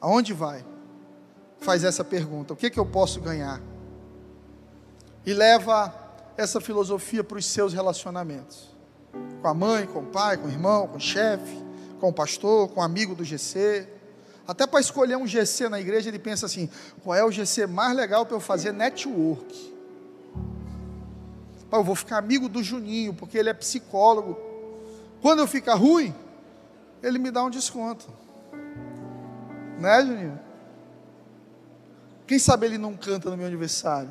[0.00, 0.66] aonde vai,
[1.60, 3.62] faz essa pergunta: o que, que eu posso ganhar?
[5.24, 5.94] E leva
[6.36, 8.74] essa filosofia para os seus relacionamentos.
[9.40, 11.56] Com a mãe, com o pai, com o irmão, com o chefe,
[12.00, 13.86] com o pastor, com o amigo do GC.
[14.46, 16.70] Até para escolher um GC na igreja, ele pensa assim:
[17.02, 19.76] qual é o GC mais legal para eu fazer network?
[21.72, 24.38] eu vou ficar amigo do Juninho, porque ele é psicólogo.
[25.20, 26.14] Quando eu ficar ruim,
[27.02, 28.06] ele me dá um desconto.
[29.78, 30.40] Né, Juninho?
[32.26, 34.10] Quem sabe ele não canta no meu aniversário?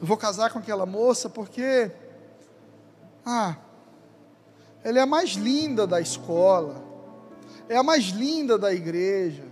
[0.00, 1.90] Eu vou casar com aquela moça porque,
[3.24, 3.56] ah,
[4.84, 6.82] ela é a mais linda da escola,
[7.68, 9.44] é a mais linda da igreja.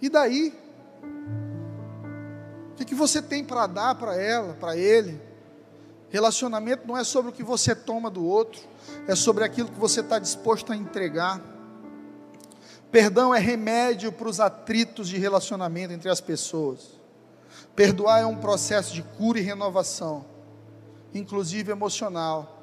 [0.00, 0.54] E daí?
[2.72, 5.20] O que, que você tem para dar para ela, para ele?
[6.10, 8.62] Relacionamento não é sobre o que você toma do outro,
[9.06, 11.40] é sobre aquilo que você está disposto a entregar.
[12.90, 16.98] Perdão é remédio para os atritos de relacionamento entre as pessoas.
[17.74, 20.24] Perdoar é um processo de cura e renovação,
[21.12, 22.57] inclusive emocional,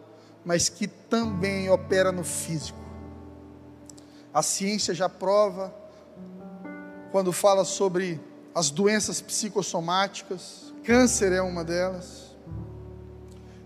[0.45, 2.79] mas que também opera no físico.
[4.34, 5.73] A ciência já prova,
[7.12, 8.21] quando fala sobre
[8.53, 12.25] as doenças psicossomáticas, câncer é uma delas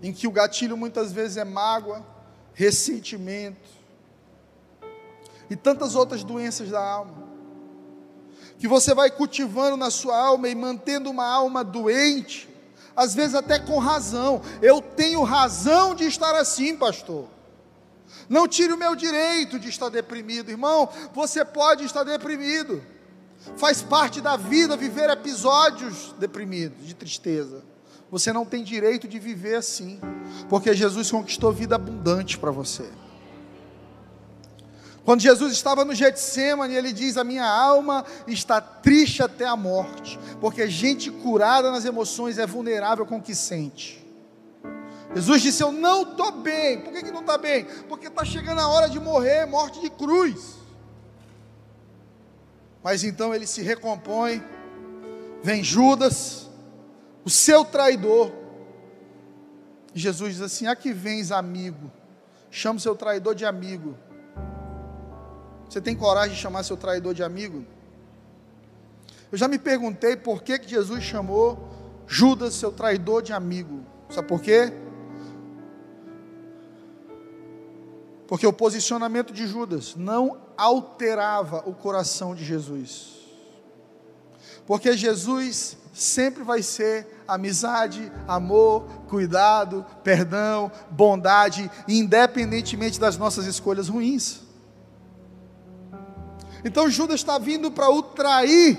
[0.02, 2.06] em que o gatilho muitas vezes é mágoa,
[2.54, 3.70] ressentimento
[5.50, 7.28] e tantas outras doenças da alma.
[8.58, 12.50] Que você vai cultivando na sua alma e mantendo uma alma doente,
[12.96, 14.42] às vezes até com razão.
[14.62, 17.28] Eu tenho razão de estar assim, pastor.
[18.28, 20.90] Não tire o meu direito de estar deprimido, irmão.
[21.14, 22.82] Você pode estar deprimido.
[23.58, 27.64] Faz parte da vida viver episódios deprimidos, de tristeza.
[28.12, 30.00] Você não tem direito de viver assim,
[30.50, 32.90] porque Jesus conquistou vida abundante para você.
[35.10, 40.20] Quando Jesus estava no Getsemane, ele diz: A minha alma está triste até a morte,
[40.40, 44.06] porque gente curada nas emoções é vulnerável com o que sente.
[45.16, 46.82] Jesus disse: Eu não estou bem.
[46.82, 47.66] Por que, que não está bem?
[47.88, 50.58] Porque está chegando a hora de morrer morte de cruz.
[52.84, 54.44] Mas então ele se recompõe,
[55.42, 56.48] vem Judas,
[57.26, 58.32] o seu traidor.
[59.96, 61.92] E Jesus diz assim: Aqui vens, amigo.
[62.52, 63.98] Chama o seu traidor de amigo.
[65.70, 67.64] Você tem coragem de chamar seu traidor de amigo?
[69.32, 71.70] Eu já me perguntei por que, que Jesus chamou
[72.08, 73.86] Judas, seu traidor, de amigo.
[74.10, 74.74] Sabe por quê?
[78.28, 83.20] Porque o posicionamento de Judas não alterava o coração de Jesus.
[84.66, 94.49] Porque Jesus sempre vai ser amizade, amor, cuidado, perdão, bondade, independentemente das nossas escolhas ruins.
[96.64, 98.78] Então Judas está vindo para o trair,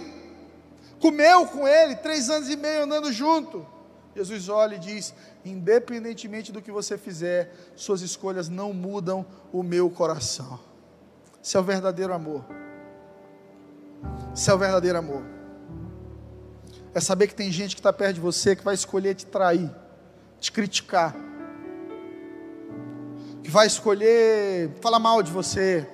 [1.00, 3.66] comeu com ele três anos e meio andando junto.
[4.14, 5.14] Jesus olha e diz:
[5.44, 10.58] independentemente do que você fizer, suas escolhas não mudam o meu coração.
[11.42, 12.44] Isso é o verdadeiro amor.
[14.34, 15.40] Isso é o verdadeiro amor
[16.94, 19.70] é saber que tem gente que está perto de você que vai escolher te trair,
[20.40, 21.14] te criticar,
[23.42, 25.88] que vai escolher falar mal de você,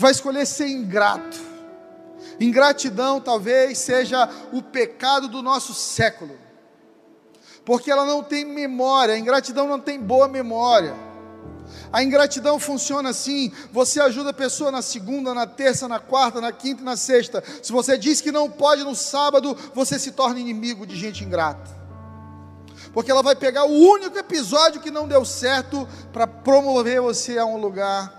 [0.00, 1.38] vai escolher ser ingrato.
[2.40, 6.38] Ingratidão talvez seja o pecado do nosso século,
[7.66, 10.94] porque ela não tem memória, a ingratidão não tem boa memória.
[11.92, 16.50] A ingratidão funciona assim: você ajuda a pessoa na segunda, na terça, na quarta, na
[16.50, 17.44] quinta e na sexta.
[17.62, 21.78] Se você diz que não pode no sábado, você se torna inimigo de gente ingrata.
[22.92, 27.44] Porque ela vai pegar o único episódio que não deu certo para promover você a
[27.44, 28.12] um lugar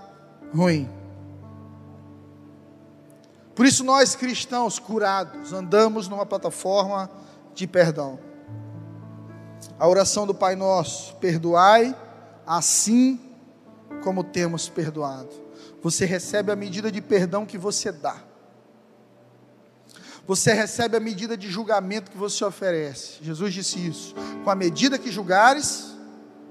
[0.54, 1.01] ruim.
[3.54, 7.10] Por isso, nós cristãos curados andamos numa plataforma
[7.54, 8.18] de perdão.
[9.78, 11.96] A oração do Pai Nosso: perdoai,
[12.46, 13.20] assim
[14.02, 15.30] como temos perdoado.
[15.82, 18.16] Você recebe a medida de perdão que você dá.
[20.26, 23.18] Você recebe a medida de julgamento que você oferece.
[23.22, 24.14] Jesus disse isso.
[24.44, 25.96] Com a medida que julgares,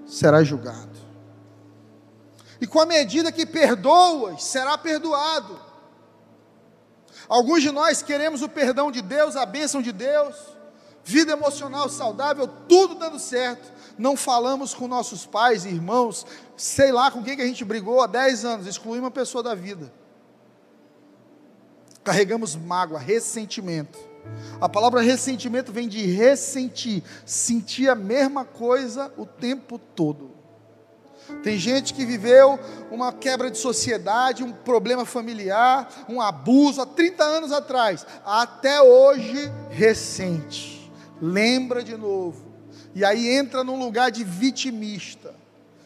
[0.06, 1.00] será julgado.
[2.60, 5.71] E com a medida que perdoas, será perdoado.
[7.32, 10.36] Alguns de nós queremos o perdão de Deus, a bênção de Deus,
[11.02, 13.72] vida emocional saudável, tudo dando certo.
[13.98, 16.26] Não falamos com nossos pais, irmãos,
[16.58, 19.56] sei lá com quem que a gente brigou há 10 anos, excluímos uma pessoa da
[19.56, 19.94] vida.
[22.04, 23.98] Carregamos mágoa, ressentimento.
[24.60, 30.41] A palavra ressentimento vem de ressentir, sentir a mesma coisa o tempo todo.
[31.44, 32.60] Tem gente que viveu
[32.92, 39.52] uma quebra de sociedade, um problema familiar, um abuso há 30 anos atrás, até hoje
[39.70, 40.92] recente.
[41.22, 42.52] Lembra de novo.
[42.94, 45.34] E aí entra num lugar de vitimista,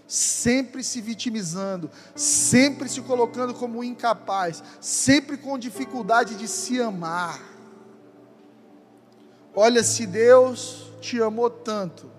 [0.08, 7.40] sempre se vitimizando, sempre se colocando como incapaz, sempre com dificuldade de se amar.
[9.56, 12.12] Olha, se Deus te amou tanto,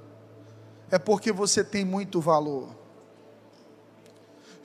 [0.91, 2.86] é porque você tem muito valor.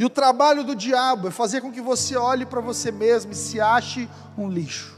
[0.01, 3.35] E o trabalho do diabo é fazer com que você olhe para você mesmo e
[3.35, 4.97] se ache um lixo.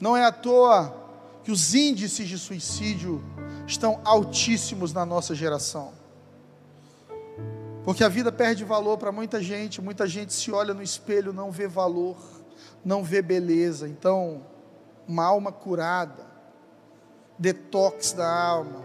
[0.00, 0.94] Não é à toa
[1.42, 3.20] que os índices de suicídio
[3.66, 5.92] estão altíssimos na nossa geração.
[7.82, 11.50] Porque a vida perde valor para muita gente, muita gente se olha no espelho, não
[11.50, 12.16] vê valor,
[12.84, 13.88] não vê beleza.
[13.88, 14.46] Então,
[15.04, 16.24] uma alma curada,
[17.36, 18.84] detox da alma,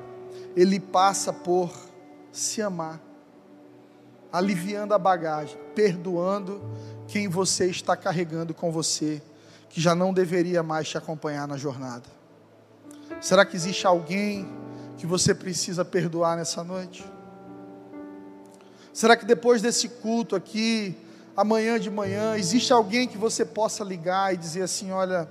[0.56, 1.72] ele passa por
[2.32, 3.13] se amar
[4.34, 6.60] aliviando a bagagem, perdoando
[7.08, 9.22] quem você está carregando com você,
[9.70, 12.06] que já não deveria mais te acompanhar na jornada.
[13.22, 14.48] Será que existe alguém
[14.98, 17.06] que você precisa perdoar nessa noite?
[18.92, 20.98] Será que depois desse culto aqui,
[21.38, 25.30] amanhã de manhã, existe alguém que você possa ligar e dizer assim: olha,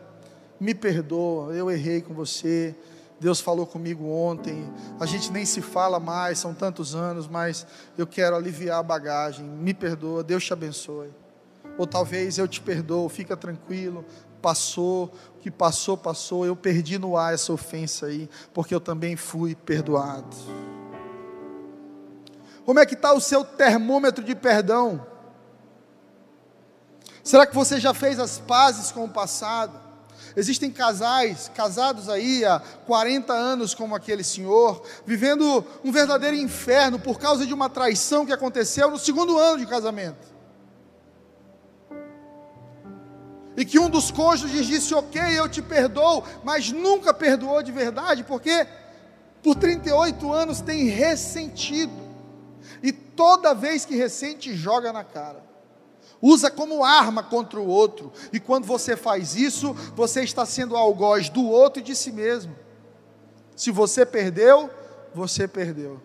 [0.61, 2.74] me perdoa, eu errei com você,
[3.23, 4.68] Deus falou comigo ontem,
[4.99, 7.64] a gente nem se fala mais, são tantos anos, mas
[7.97, 11.14] eu quero aliviar a bagagem, me perdoa, Deus te abençoe.
[11.79, 14.05] Ou talvez eu te perdoo, fica tranquilo,
[14.43, 15.05] passou,
[15.37, 19.55] o que passou, passou, eu perdi no ar essa ofensa aí, porque eu também fui
[19.55, 20.37] perdoado.
[22.66, 25.07] Como é que está o seu termômetro de perdão?
[27.23, 29.82] Será que você já fez as pazes com o passado?
[30.37, 37.18] Existem casais, casados aí há 40 anos como aquele senhor, vivendo um verdadeiro inferno por
[37.18, 40.33] causa de uma traição que aconteceu no segundo ano de casamento.
[43.55, 48.24] E que um dos cônjuges disse: Ok, eu te perdoo, mas nunca perdoou de verdade,
[48.24, 48.66] porque
[49.43, 51.93] por 38 anos tem ressentido.
[52.83, 55.51] E toda vez que ressente, joga na cara
[56.23, 61.29] usa como arma contra o outro, e quando você faz isso, você está sendo algoz
[61.29, 62.55] do outro e de si mesmo.
[63.57, 64.70] Se você perdeu,
[65.12, 66.01] você perdeu.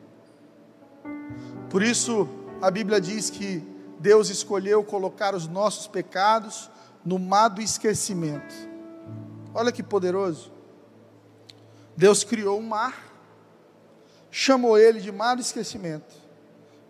[1.69, 2.27] Por isso,
[2.59, 3.63] a Bíblia diz que
[3.99, 6.69] Deus escolheu colocar os nossos pecados
[7.05, 8.53] no mar do esquecimento.
[9.53, 10.51] Olha que poderoso.
[11.95, 13.11] Deus criou um mar,
[14.29, 16.15] chamou ele de mar do esquecimento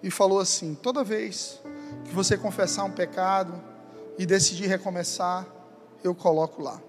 [0.04, 1.62] e falou assim: toda vez
[2.06, 3.54] que você confessar um pecado
[4.18, 5.46] e decidir recomeçar,
[6.04, 6.82] eu coloco lá.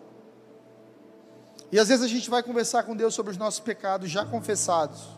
[1.71, 5.09] E às vezes a gente vai conversar com Deus sobre os nossos pecados já confessados.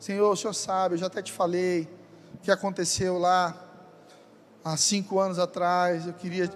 [0.00, 1.88] Senhor, o Senhor sabe, eu já até te falei
[2.34, 3.54] o que aconteceu lá
[4.64, 6.06] há cinco anos atrás.
[6.06, 6.50] Eu queria.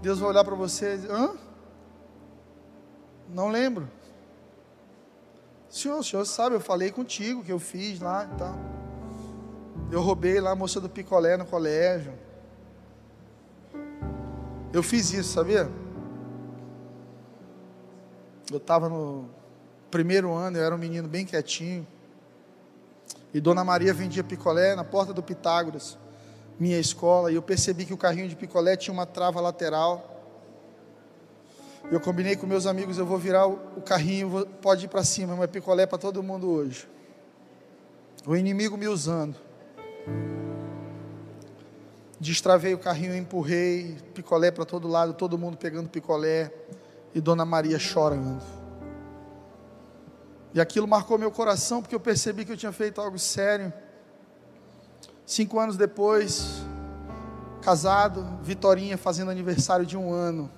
[0.00, 1.34] Deus vai olhar para você dizer: hã?
[3.28, 3.90] Não lembro.
[5.68, 8.54] Senhor, o Senhor sabe, eu falei contigo que eu fiz lá e tal.
[9.90, 12.12] Eu roubei lá a moça do picolé no colégio.
[14.72, 15.70] Eu fiz isso, sabia?
[18.50, 19.28] Eu estava no
[19.90, 21.86] primeiro ano, eu era um menino bem quietinho.
[23.32, 25.98] E Dona Maria vendia picolé na porta do Pitágoras,
[26.58, 27.30] minha escola.
[27.30, 30.16] E eu percebi que o carrinho de picolé tinha uma trava lateral.
[31.90, 35.50] Eu combinei com meus amigos, eu vou virar o carrinho, pode ir para cima, mas
[35.50, 36.86] picolé para todo mundo hoje.
[38.26, 39.47] O inimigo me usando.
[42.20, 46.52] Destravei o carrinho, empurrei, picolé para todo lado, todo mundo pegando picolé
[47.14, 48.42] e Dona Maria chorando.
[50.52, 53.72] E aquilo marcou meu coração porque eu percebi que eu tinha feito algo sério.
[55.24, 56.62] Cinco anos depois,
[57.62, 60.50] casado, Vitorinha fazendo aniversário de um ano.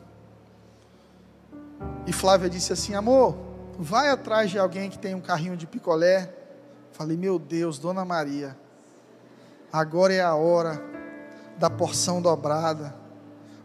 [2.06, 3.36] E Flávia disse assim: Amor,
[3.78, 6.32] vai atrás de alguém que tem um carrinho de picolé.
[6.92, 8.56] Falei: Meu Deus, Dona Maria
[9.72, 10.82] agora é a hora
[11.56, 12.94] da porção dobrada,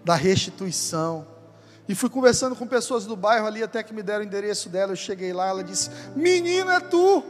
[0.04, 1.26] da restituição.
[1.88, 4.92] E fui conversando com pessoas do bairro ali, até que me deram o endereço dela.
[4.92, 7.24] Eu cheguei lá, ela disse: Menino, é tu.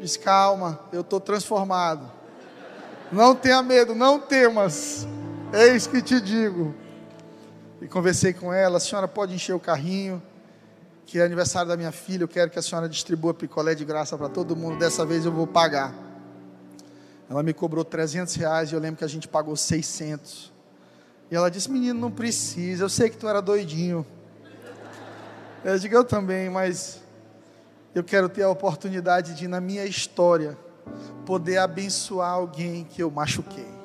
[0.00, 2.10] Diz: Calma, eu estou transformado.
[3.12, 5.06] Não tenha medo, não temas.
[5.52, 6.74] Eis que te digo.
[7.80, 10.22] E conversei com ela: A senhora pode encher o carrinho,
[11.04, 12.24] que é aniversário da minha filha.
[12.24, 14.78] Eu quero que a senhora distribua picolé de graça para todo mundo.
[14.78, 16.09] Dessa vez eu vou pagar.
[17.30, 20.52] Ela me cobrou 300 reais e eu lembro que a gente pagou 600.
[21.30, 24.04] E ela disse: Menino, não precisa, eu sei que tu era doidinho.
[25.64, 27.00] Eu digo: Eu também, mas
[27.94, 30.58] eu quero ter a oportunidade de, na minha história,
[31.24, 33.78] poder abençoar alguém que eu machuquei.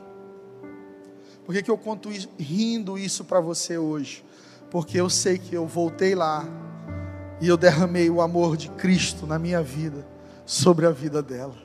[1.46, 4.26] Por que, que eu conto isso, rindo isso para você hoje?
[4.72, 6.44] Porque eu sei que eu voltei lá
[7.40, 10.04] e eu derramei o amor de Cristo na minha vida
[10.48, 11.65] sobre a vida dela.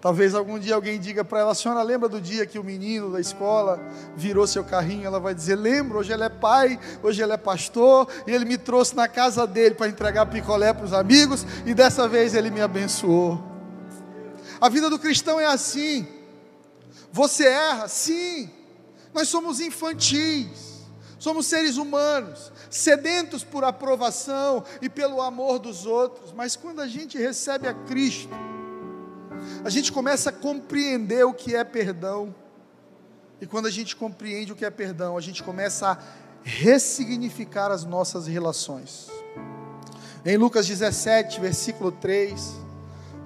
[0.00, 3.20] Talvez algum dia alguém diga para ela: senhora lembra do dia que o menino da
[3.20, 3.78] escola
[4.16, 5.06] virou seu carrinho?
[5.06, 8.56] Ela vai dizer: lembro, hoje ele é pai, hoje ele é pastor, e ele me
[8.56, 12.62] trouxe na casa dele para entregar picolé para os amigos, e dessa vez ele me
[12.62, 13.42] abençoou.
[14.58, 16.08] A vida do cristão é assim.
[17.12, 17.86] Você erra?
[17.88, 18.50] Sim.
[19.12, 20.86] Nós somos infantis,
[21.18, 27.18] somos seres humanos, sedentos por aprovação e pelo amor dos outros, mas quando a gente
[27.18, 28.32] recebe a Cristo,
[29.64, 32.34] a gente começa a compreender o que é perdão.
[33.40, 35.98] E quando a gente compreende o que é perdão, a gente começa a
[36.42, 39.08] ressignificar as nossas relações.
[40.24, 42.52] Em Lucas 17, versículo 3,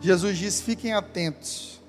[0.00, 1.80] Jesus diz: Fiquem atentos.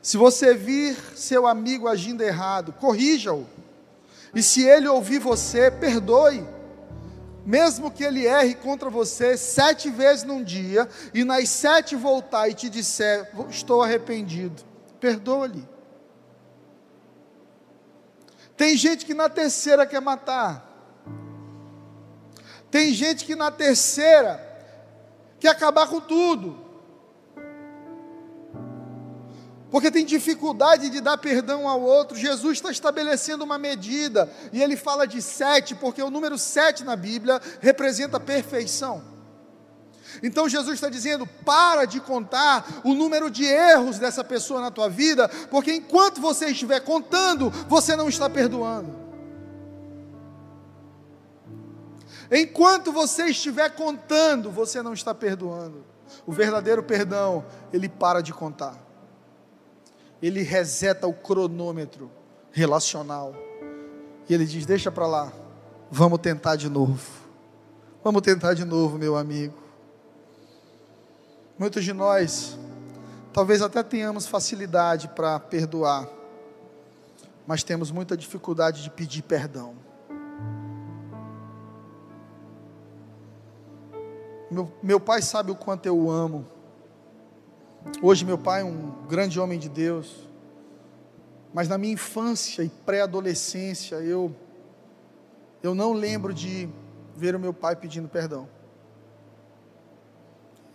[0.00, 3.46] Se você vir seu amigo agindo errado, corrija-o.
[4.34, 6.46] E se ele ouvir você, perdoe
[7.48, 12.52] mesmo que ele erre contra você sete vezes num dia, e nas sete voltar e
[12.52, 14.62] te disser: Estou arrependido,
[15.00, 15.66] perdoa-lhe.
[18.54, 20.62] Tem gente que na terceira quer matar.
[22.70, 24.46] Tem gente que na terceira
[25.40, 26.67] quer acabar com tudo.
[29.70, 32.16] Porque tem dificuldade de dar perdão ao outro.
[32.16, 36.96] Jesus está estabelecendo uma medida, e ele fala de sete, porque o número sete na
[36.96, 39.02] Bíblia representa perfeição.
[40.22, 44.88] Então Jesus está dizendo: para de contar o número de erros dessa pessoa na tua
[44.88, 48.96] vida, porque enquanto você estiver contando, você não está perdoando.
[52.30, 55.84] Enquanto você estiver contando, você não está perdoando.
[56.26, 58.87] O verdadeiro perdão, ele para de contar
[60.22, 62.10] ele reseta o cronômetro
[62.50, 63.34] relacional.
[64.28, 65.32] E ele diz: Deixa para lá,
[65.90, 67.28] vamos tentar de novo.
[68.02, 69.54] Vamos tentar de novo, meu amigo.
[71.58, 72.56] Muitos de nós,
[73.32, 76.08] talvez até tenhamos facilidade para perdoar,
[77.46, 79.74] mas temos muita dificuldade de pedir perdão.
[84.50, 86.46] Meu, meu pai sabe o quanto eu amo.
[88.02, 90.28] Hoje, meu pai é um grande homem de Deus,
[91.52, 94.34] mas na minha infância e pré-adolescência, eu,
[95.62, 96.68] eu não lembro de
[97.16, 98.48] ver o meu pai pedindo perdão.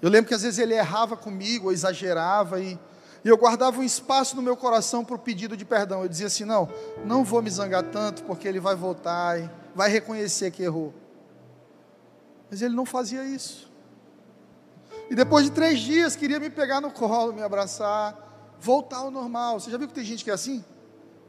[0.01, 2.77] Eu lembro que às vezes ele errava comigo, ou exagerava, e,
[3.23, 6.03] e eu guardava um espaço no meu coração para o pedido de perdão.
[6.03, 6.67] Eu dizia assim: não,
[7.05, 10.93] não vou me zangar tanto, porque ele vai voltar e vai reconhecer que errou.
[12.51, 13.72] Mas ele não fazia isso.
[15.09, 19.59] E depois de três dias queria me pegar no colo, me abraçar, voltar ao normal.
[19.59, 20.63] Você já viu que tem gente que é assim?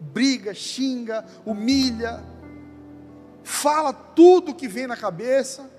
[0.01, 2.23] Briga, xinga, humilha,
[3.43, 5.71] fala tudo que vem na cabeça,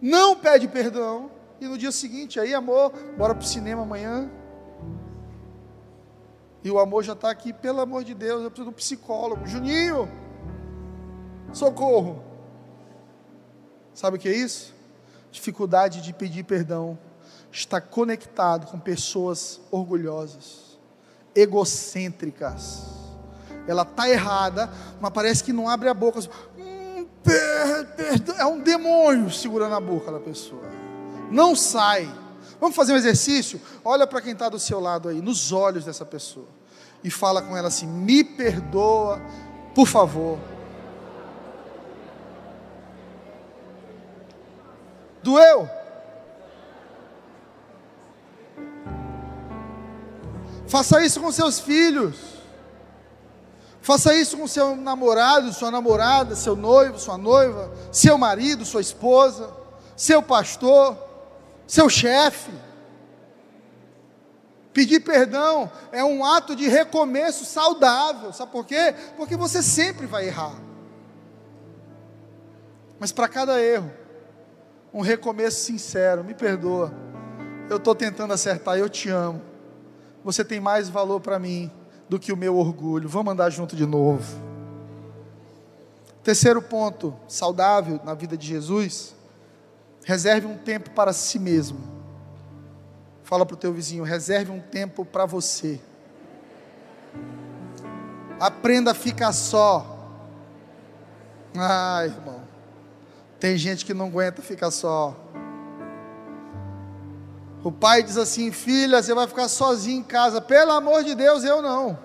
[0.00, 4.30] não pede perdão, e no dia seguinte, aí amor, bora para o cinema amanhã.
[6.62, 9.46] E o amor já está aqui, pelo amor de Deus, eu preciso de um psicólogo.
[9.46, 10.08] Juninho,
[11.52, 12.22] socorro.
[13.94, 14.74] Sabe o que é isso?
[15.30, 16.98] Dificuldade de pedir perdão
[17.56, 20.78] está conectado com pessoas orgulhosas,
[21.34, 22.82] egocêntricas.
[23.66, 26.20] Ela está errada, mas parece que não abre a boca.
[26.58, 27.06] Hum,
[28.38, 30.62] é um demônio segurando a boca da pessoa.
[31.30, 32.08] Não sai.
[32.60, 33.60] Vamos fazer um exercício?
[33.84, 36.46] Olha para quem está do seu lado aí, nos olhos dessa pessoa.
[37.02, 39.20] E fala com ela assim: me perdoa,
[39.74, 40.38] por favor.
[45.22, 45.68] Doeu?
[50.66, 52.16] Faça isso com seus filhos.
[53.80, 59.48] Faça isso com seu namorado, sua namorada, seu noivo, sua noiva, seu marido, sua esposa,
[59.96, 60.98] seu pastor,
[61.68, 62.50] seu chefe.
[64.72, 68.32] Pedir perdão é um ato de recomeço saudável.
[68.32, 68.92] Sabe por quê?
[69.16, 70.56] Porque você sempre vai errar.
[72.98, 73.90] Mas para cada erro,
[74.92, 76.24] um recomeço sincero.
[76.24, 76.92] Me perdoa.
[77.70, 79.55] Eu estou tentando acertar, eu te amo
[80.26, 81.70] você tem mais valor para mim
[82.08, 83.08] do que o meu orgulho.
[83.08, 84.24] Vamos andar junto de novo.
[86.24, 89.14] Terceiro ponto, saudável na vida de Jesus,
[90.04, 91.78] reserve um tempo para si mesmo.
[93.22, 95.80] Fala para o teu vizinho, reserve um tempo para você.
[98.40, 100.10] Aprenda a ficar só.
[101.56, 102.40] Ai, irmão.
[103.38, 105.14] Tem gente que não aguenta ficar só.
[107.66, 110.40] O pai diz assim: Filha, você vai ficar sozinha em casa.
[110.40, 111.98] Pelo amor de Deus, eu não.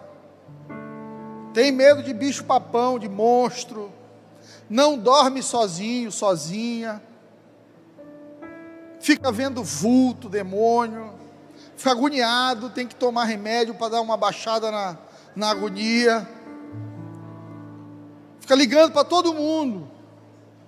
[1.54, 3.94] Tem medo de bicho-papão, de monstro.
[4.68, 7.00] Não dorme sozinho, sozinha.
[9.00, 11.14] Fica vendo vulto, demônio.
[11.78, 14.98] Fica agoniado, tem que tomar remédio para dar uma baixada na,
[15.36, 16.28] na agonia.
[18.40, 19.88] Fica ligando para todo mundo,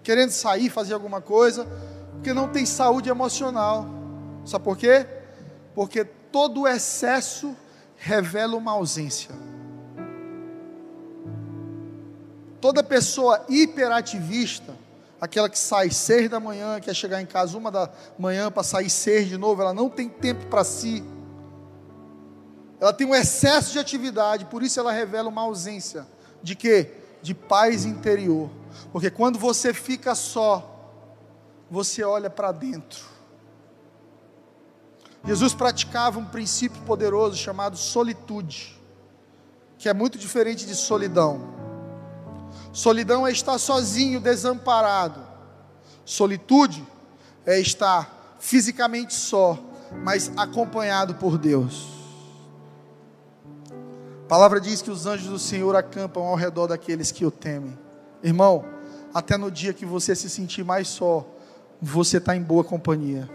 [0.03, 1.67] querendo sair, fazer alguma coisa,
[2.13, 4.02] porque não tem saúde emocional.
[4.45, 5.05] Sabe por quê?
[5.73, 7.55] Porque todo excesso
[7.95, 9.31] revela uma ausência.
[12.59, 14.73] Toda pessoa hiperativista,
[15.19, 18.89] aquela que sai seis da manhã, quer chegar em casa uma da manhã para sair
[18.89, 21.03] seis de novo, ela não tem tempo para si.
[22.79, 26.05] Ela tem um excesso de atividade, por isso ela revela uma ausência
[26.41, 26.91] de quê?
[27.21, 28.49] De paz interior.
[28.91, 30.91] Porque quando você fica só,
[31.71, 33.12] você olha para dentro.
[35.25, 38.77] Jesus praticava um princípio poderoso chamado solitude,
[39.77, 41.53] que é muito diferente de solidão.
[42.73, 45.21] Solidão é estar sozinho, desamparado.
[46.03, 46.85] Solitude
[47.45, 49.57] é estar fisicamente só,
[50.03, 51.87] mas acompanhado por Deus.
[54.25, 57.77] A palavra diz que os anjos do Senhor acampam ao redor daqueles que o temem.
[58.21, 58.65] Irmão,
[59.13, 61.25] até no dia que você se sentir mais só,
[61.81, 63.29] você está em boa companhia.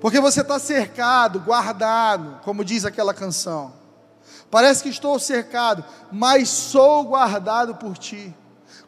[0.00, 3.72] Porque você está cercado, guardado, como diz aquela canção.
[4.50, 8.34] Parece que estou cercado, mas sou guardado por ti.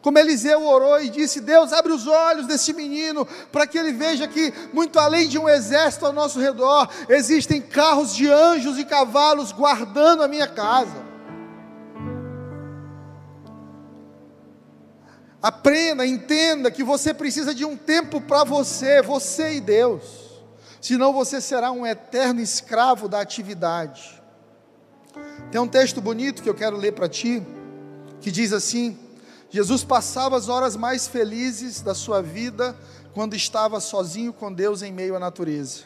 [0.01, 4.27] Como Eliseu orou e disse: Deus, abre os olhos desse menino, para que ele veja
[4.27, 9.51] que, muito além de um exército ao nosso redor, existem carros de anjos e cavalos
[9.51, 11.11] guardando a minha casa.
[15.41, 20.03] Aprenda, entenda que você precisa de um tempo para você, você e Deus,
[20.81, 24.21] senão você será um eterno escravo da atividade.
[25.51, 27.45] Tem um texto bonito que eu quero ler para ti,
[28.19, 28.97] que diz assim:
[29.49, 32.75] Jesus passava as horas mais felizes da sua vida
[33.13, 35.83] quando estava sozinho com Deus em meio à natureza.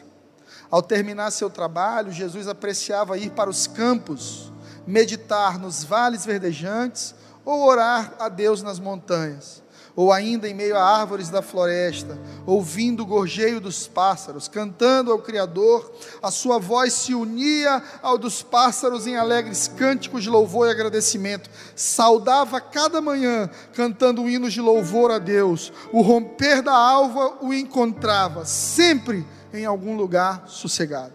[0.70, 4.52] Ao terminar seu trabalho, Jesus apreciava ir para os campos,
[4.86, 9.65] meditar nos vales verdejantes ou orar a Deus nas montanhas
[9.96, 15.18] ou ainda em meio a árvores da floresta, ouvindo o gorjeio dos pássaros, cantando ao
[15.18, 15.90] Criador,
[16.22, 21.48] a sua voz se unia ao dos pássaros em alegres cânticos de louvor e agradecimento.
[21.74, 25.72] Saudava cada manhã, cantando hinos de louvor a Deus.
[25.90, 31.14] O romper da alva o encontrava, sempre em algum lugar sossegado.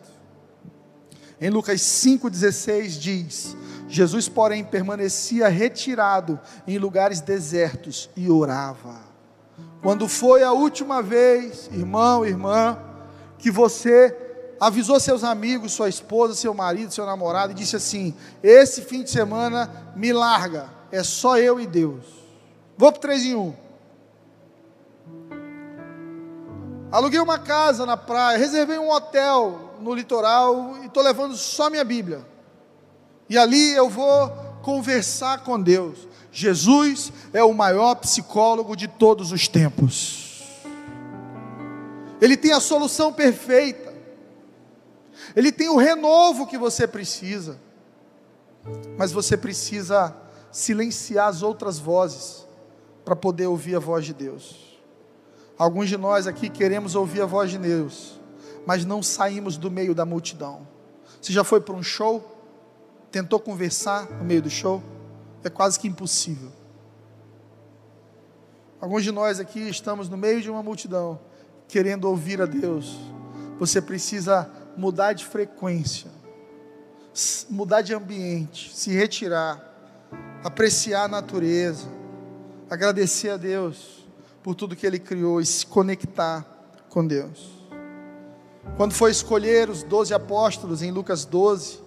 [1.39, 3.55] Em Lucas 5,16 diz:
[3.91, 9.01] Jesus, porém, permanecia retirado em lugares desertos e orava.
[9.81, 12.79] Quando foi a última vez, irmão, irmã,
[13.37, 14.15] que você
[14.57, 19.09] avisou seus amigos, sua esposa, seu marido, seu namorado e disse assim: Esse fim de
[19.09, 22.05] semana me larga, é só eu e Deus.
[22.77, 23.53] Vou para 3 em 1.
[26.93, 31.83] Aluguei uma casa na praia, reservei um hotel no litoral e estou levando só minha
[31.83, 32.30] Bíblia.
[33.31, 34.29] E ali eu vou
[34.61, 36.05] conversar com Deus.
[36.33, 40.43] Jesus é o maior psicólogo de todos os tempos.
[42.19, 43.93] Ele tem a solução perfeita.
[45.33, 47.57] Ele tem o renovo que você precisa.
[48.97, 50.13] Mas você precisa
[50.51, 52.45] silenciar as outras vozes
[53.05, 54.77] para poder ouvir a voz de Deus.
[55.57, 58.19] Alguns de nós aqui queremos ouvir a voz de Deus,
[58.65, 60.67] mas não saímos do meio da multidão.
[61.21, 62.40] Você já foi para um show?
[63.11, 64.81] Tentou conversar no meio do show,
[65.43, 66.51] é quase que impossível.
[68.79, 71.19] Alguns de nós aqui estamos no meio de uma multidão,
[71.67, 72.97] querendo ouvir a Deus.
[73.59, 76.09] Você precisa mudar de frequência,
[77.49, 79.61] mudar de ambiente, se retirar,
[80.43, 81.87] apreciar a natureza,
[82.69, 84.07] agradecer a Deus
[84.41, 86.43] por tudo que Ele criou e se conectar
[86.89, 87.51] com Deus.
[88.77, 91.79] Quando foi escolher os doze apóstolos em Lucas 12,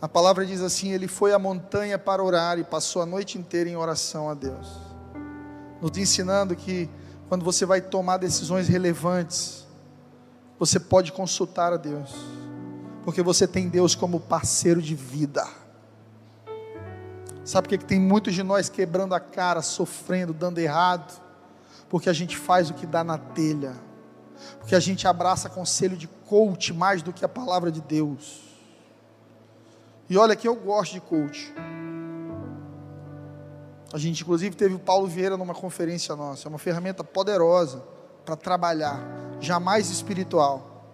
[0.00, 3.68] a palavra diz assim: ele foi à montanha para orar e passou a noite inteira
[3.68, 4.68] em oração a Deus.
[5.80, 6.88] Nos ensinando que
[7.28, 9.66] quando você vai tomar decisões relevantes,
[10.58, 12.14] você pode consultar a Deus,
[13.04, 15.46] porque você tem Deus como parceiro de vida.
[17.44, 21.20] Sabe por que tem muitos de nós quebrando a cara, sofrendo, dando errado?
[21.88, 23.72] Porque a gente faz o que dá na telha,
[24.58, 28.45] porque a gente abraça conselho de coach mais do que a palavra de Deus.
[30.08, 31.52] E olha que eu gosto de coach.
[33.92, 36.46] A gente, inclusive, teve o Paulo Vieira numa conferência nossa.
[36.46, 37.82] É uma ferramenta poderosa
[38.24, 39.00] para trabalhar,
[39.40, 40.84] jamais espiritual.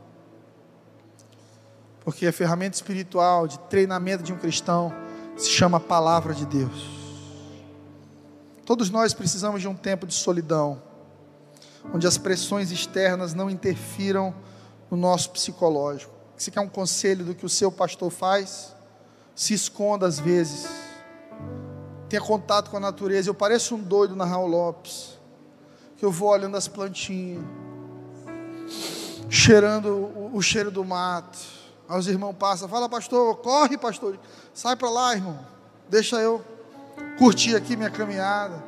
[2.04, 4.92] Porque a ferramenta espiritual de treinamento de um cristão
[5.36, 7.02] se chama palavra de Deus.
[8.64, 10.80] Todos nós precisamos de um tempo de solidão,
[11.92, 14.34] onde as pressões externas não interfiram
[14.90, 16.12] no nosso psicológico.
[16.36, 18.71] Se quer um conselho do que o seu pastor faz,
[19.34, 20.68] se esconda às vezes.
[22.08, 23.30] Tenha contato com a natureza.
[23.30, 25.18] Eu pareço um doido na Raul Lopes,
[25.96, 27.44] que eu vou olhando as plantinhas,
[29.28, 31.38] cheirando o, o cheiro do mato.
[31.88, 34.18] Aí os irmãos passam, fala pastor, corre pastor,
[34.54, 35.38] sai para lá irmão,
[35.88, 36.42] deixa eu
[37.18, 38.62] curtir aqui minha caminhada.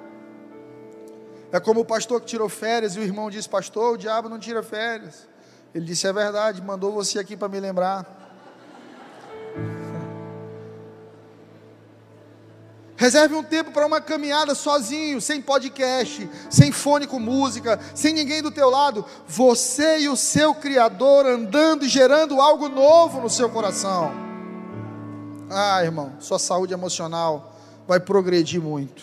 [1.53, 4.39] É como o pastor que tirou férias e o irmão disse, pastor, o diabo não
[4.41, 5.29] tira férias.
[5.73, 8.24] Ele disse, é verdade, mandou você aqui para me lembrar.
[12.97, 18.41] Reserve um tempo para uma caminhada sozinho, sem podcast, sem fone com música, sem ninguém
[18.41, 19.05] do teu lado.
[19.27, 24.13] Você e o seu Criador andando e gerando algo novo no seu coração.
[25.51, 27.53] Ah, irmão, sua saúde emocional
[27.87, 29.03] vai progredir muito.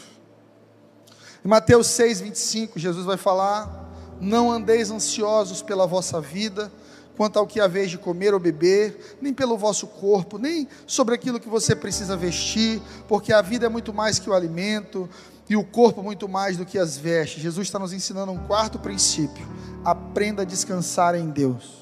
[1.43, 3.89] Em Mateus 6, 25, Jesus vai falar:
[4.21, 6.71] Não andeis ansiosos pela vossa vida,
[7.15, 11.39] quanto ao que haveis de comer ou beber, nem pelo vosso corpo, nem sobre aquilo
[11.39, 15.09] que você precisa vestir, porque a vida é muito mais que o alimento
[15.49, 17.41] e o corpo muito mais do que as vestes.
[17.41, 19.45] Jesus está nos ensinando um quarto princípio:
[19.83, 21.81] aprenda a descansar em Deus.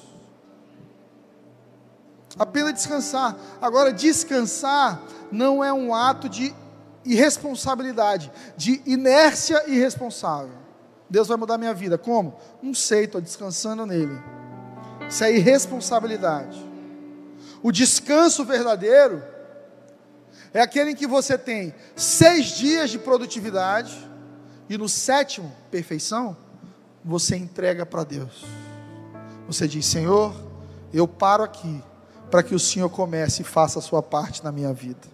[2.37, 3.37] Aprenda a descansar.
[3.61, 5.01] Agora, descansar
[5.31, 6.53] não é um ato de
[7.05, 10.57] irresponsabilidade, de inércia irresponsável.
[11.09, 11.97] Deus vai mudar minha vida.
[11.97, 12.35] Como?
[12.61, 14.17] Não sei, estou descansando nele.
[15.09, 16.63] Isso é irresponsabilidade.
[17.63, 19.23] O descanso verdadeiro
[20.53, 24.07] é aquele em que você tem seis dias de produtividade
[24.69, 26.37] e no sétimo, perfeição,
[27.03, 28.45] você entrega para Deus.
[29.47, 30.33] Você diz: Senhor,
[30.93, 31.83] eu paro aqui
[32.29, 35.07] para que o Senhor comece e faça a sua parte na minha vida.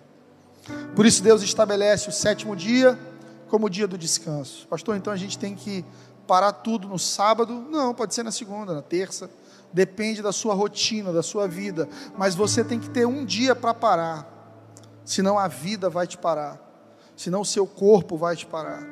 [0.93, 2.99] Por isso, Deus estabelece o sétimo dia
[3.47, 4.67] como o dia do descanso.
[4.67, 5.85] Pastor, então a gente tem que
[6.27, 7.65] parar tudo no sábado?
[7.69, 9.29] Não, pode ser na segunda, na terça
[9.75, 13.73] depende da sua rotina, da sua vida, mas você tem que ter um dia para
[13.73, 14.25] parar,
[15.03, 16.57] senão a vida vai te parar,
[17.13, 18.87] senão o seu corpo vai te parar,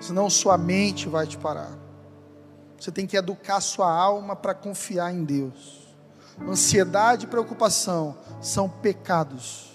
[0.00, 1.76] senão sua mente vai te parar.
[2.78, 5.88] Você tem que educar sua alma para confiar em Deus.
[6.48, 9.72] Ansiedade e preocupação são pecados.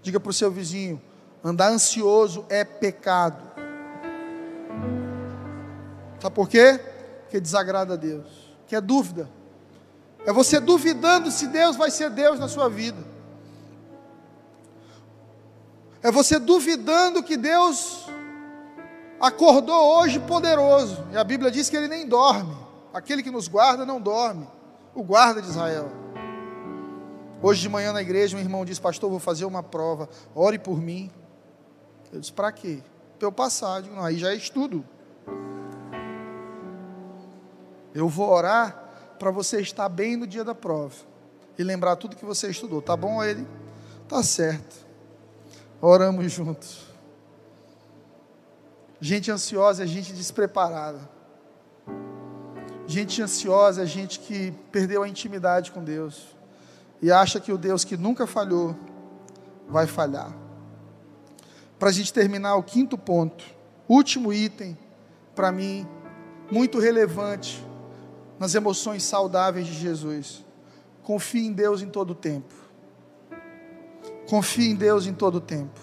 [0.00, 1.02] Diga para o seu vizinho:
[1.42, 3.42] andar ansioso é pecado.
[6.20, 6.80] Sabe por quê?
[7.22, 9.28] Porque desagrada a Deus que é dúvida.
[10.26, 12.98] É você duvidando se Deus vai ser Deus na sua vida.
[16.02, 18.06] É você duvidando que Deus
[19.20, 21.04] acordou hoje poderoso.
[21.12, 22.54] E a Bíblia diz que ele nem dorme.
[22.92, 24.46] Aquele que nos guarda não dorme.
[24.94, 25.90] O guarda de Israel.
[27.42, 30.08] Hoje de manhã na igreja, um irmão disse: Pastor, vou fazer uma prova.
[30.34, 31.10] Ore por mim.
[32.12, 32.82] Eu disse: Para quê?
[33.18, 33.82] Para eu passar.
[33.82, 34.84] Digo, não, aí já é estudo.
[37.94, 38.76] Eu vou orar
[39.20, 40.94] para você estar bem no dia da prova
[41.56, 42.82] e lembrar tudo que você estudou.
[42.82, 43.46] Tá bom ele?
[44.08, 44.84] Tá certo.
[45.80, 46.82] Oramos juntos.
[49.00, 51.08] Gente ansiosa é gente despreparada.
[52.86, 56.34] Gente ansiosa é gente que perdeu a intimidade com Deus
[57.00, 58.76] e acha que o Deus que nunca falhou
[59.68, 60.34] vai falhar.
[61.78, 63.44] Para a gente terminar o quinto ponto,
[63.88, 64.76] último item,
[65.34, 65.86] para mim,
[66.50, 67.64] muito relevante
[68.44, 70.44] nas emoções saudáveis de Jesus.
[71.02, 72.52] Confie em Deus em todo o tempo.
[74.28, 75.80] Confie em Deus em todo o tempo.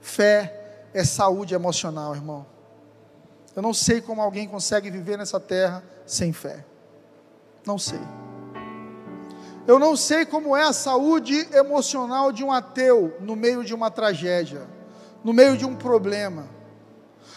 [0.00, 2.44] Fé é saúde emocional, irmão.
[3.54, 6.64] Eu não sei como alguém consegue viver nessa terra sem fé.
[7.64, 8.00] Não sei.
[9.64, 13.92] Eu não sei como é a saúde emocional de um ateu no meio de uma
[13.92, 14.66] tragédia,
[15.22, 16.48] no meio de um problema.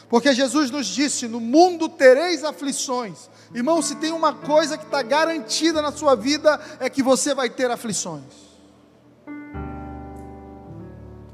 [0.09, 5.01] Porque Jesus nos disse: No mundo tereis aflições, Irmão, se tem uma coisa que está
[5.01, 8.23] garantida na sua vida, é que você vai ter aflições.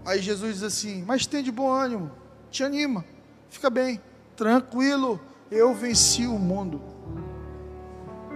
[0.06, 2.12] Aí Jesus diz assim: Mas tem de bom ânimo,
[2.50, 3.04] te anima,
[3.50, 4.02] fica bem,
[4.36, 5.20] tranquilo,
[5.52, 6.82] eu venci o mundo.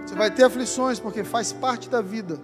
[0.04, 2.38] Você vai ter aflições, porque faz parte da vida.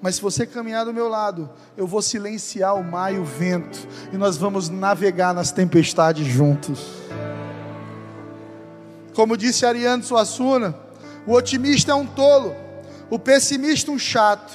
[0.00, 3.86] Mas se você caminhar do meu lado, eu vou silenciar o mar e o vento,
[4.12, 7.03] e nós vamos navegar nas tempestades juntos.
[9.14, 10.74] Como disse Ariane Suassuna,
[11.26, 12.54] o otimista é um tolo,
[13.08, 14.52] o pessimista um chato.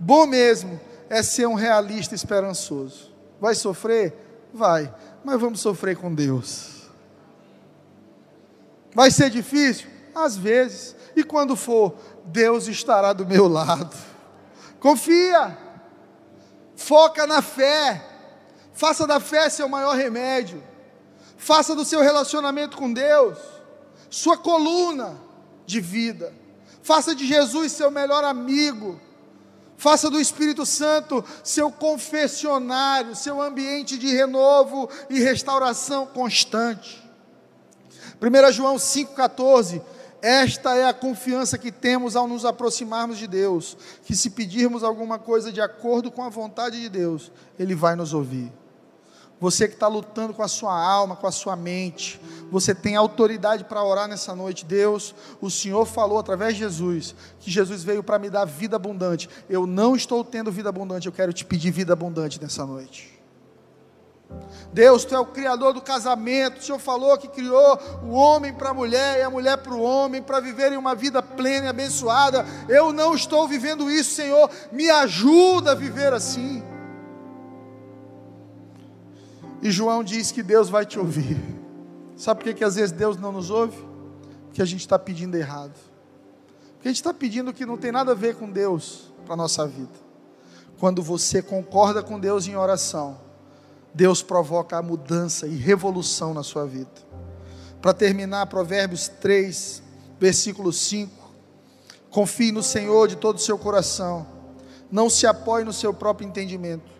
[0.00, 0.80] Bom mesmo
[1.10, 3.12] é ser um realista esperançoso.
[3.40, 4.48] Vai sofrer?
[4.52, 4.92] Vai,
[5.22, 6.88] mas vamos sofrer com Deus.
[8.94, 9.88] Vai ser difícil?
[10.14, 10.96] Às vezes.
[11.14, 11.94] E quando for,
[12.24, 13.94] Deus estará do meu lado.
[14.80, 15.56] Confia,
[16.76, 18.02] foca na fé,
[18.72, 20.62] faça da fé seu maior remédio,
[21.36, 23.57] faça do seu relacionamento com Deus
[24.10, 25.16] sua coluna
[25.66, 26.32] de vida,
[26.82, 29.00] faça de Jesus seu melhor amigo,
[29.76, 37.02] faça do Espírito Santo seu confessionário, seu ambiente de renovo e restauração constante.
[38.20, 39.82] 1 João 5,14
[40.20, 45.18] esta é a confiança que temos ao nos aproximarmos de Deus, que se pedirmos alguma
[45.18, 48.52] coisa de acordo com a vontade de Deus, Ele vai nos ouvir.
[49.40, 52.20] Você que está lutando com a sua alma, com a sua mente,
[52.50, 54.64] você tem autoridade para orar nessa noite.
[54.64, 59.28] Deus, o Senhor falou através de Jesus que Jesus veio para me dar vida abundante.
[59.48, 63.18] Eu não estou tendo vida abundante, eu quero te pedir vida abundante nessa noite.
[64.72, 66.58] Deus, tu é o criador do casamento.
[66.58, 69.80] O Senhor falou que criou o homem para a mulher e a mulher para o
[69.80, 72.44] homem, para viverem uma vida plena e abençoada.
[72.68, 74.50] Eu não estou vivendo isso, Senhor.
[74.70, 76.62] Me ajuda a viver assim.
[79.62, 81.36] E João diz que Deus vai te ouvir.
[82.16, 83.76] Sabe por que, que às vezes Deus não nos ouve?
[84.46, 85.74] Porque a gente está pedindo errado.
[86.74, 89.36] Porque a gente está pedindo que não tem nada a ver com Deus para a
[89.36, 90.08] nossa vida.
[90.78, 93.18] Quando você concorda com Deus em oração,
[93.92, 96.90] Deus provoca a mudança e revolução na sua vida.
[97.82, 99.82] Para terminar, Provérbios 3,
[100.20, 101.12] versículo 5.
[102.10, 104.26] Confie no Senhor de todo o seu coração,
[104.90, 106.97] não se apoie no seu próprio entendimento.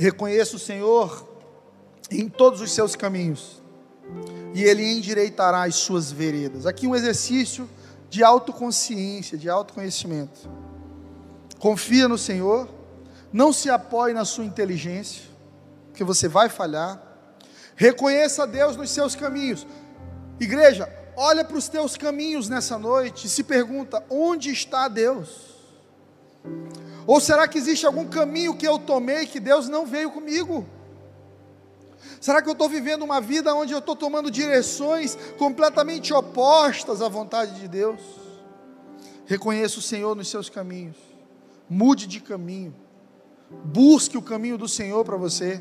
[0.00, 1.28] Reconheça o Senhor
[2.10, 3.62] em todos os seus caminhos,
[4.54, 6.64] e Ele endireitará as suas veredas.
[6.64, 7.68] Aqui um exercício
[8.08, 10.48] de autoconsciência, de autoconhecimento.
[11.58, 12.66] Confia no Senhor
[13.30, 15.22] não se apoie na sua inteligência,
[15.88, 16.98] porque você vai falhar.
[17.76, 19.66] Reconheça Deus nos seus caminhos.
[20.40, 25.28] Igreja, olha para os teus caminhos nessa noite e se pergunta: onde está Deus?
[27.10, 30.64] Ou será que existe algum caminho que eu tomei que Deus não veio comigo?
[32.20, 37.08] Será que eu estou vivendo uma vida onde eu estou tomando direções completamente opostas à
[37.08, 37.98] vontade de Deus?
[39.26, 40.96] Reconheça o Senhor nos seus caminhos,
[41.68, 42.72] mude de caminho.
[43.64, 45.60] Busque o caminho do Senhor para você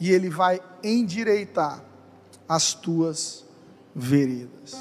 [0.00, 1.84] e Ele vai endireitar
[2.48, 3.44] as tuas
[3.94, 4.74] veredas.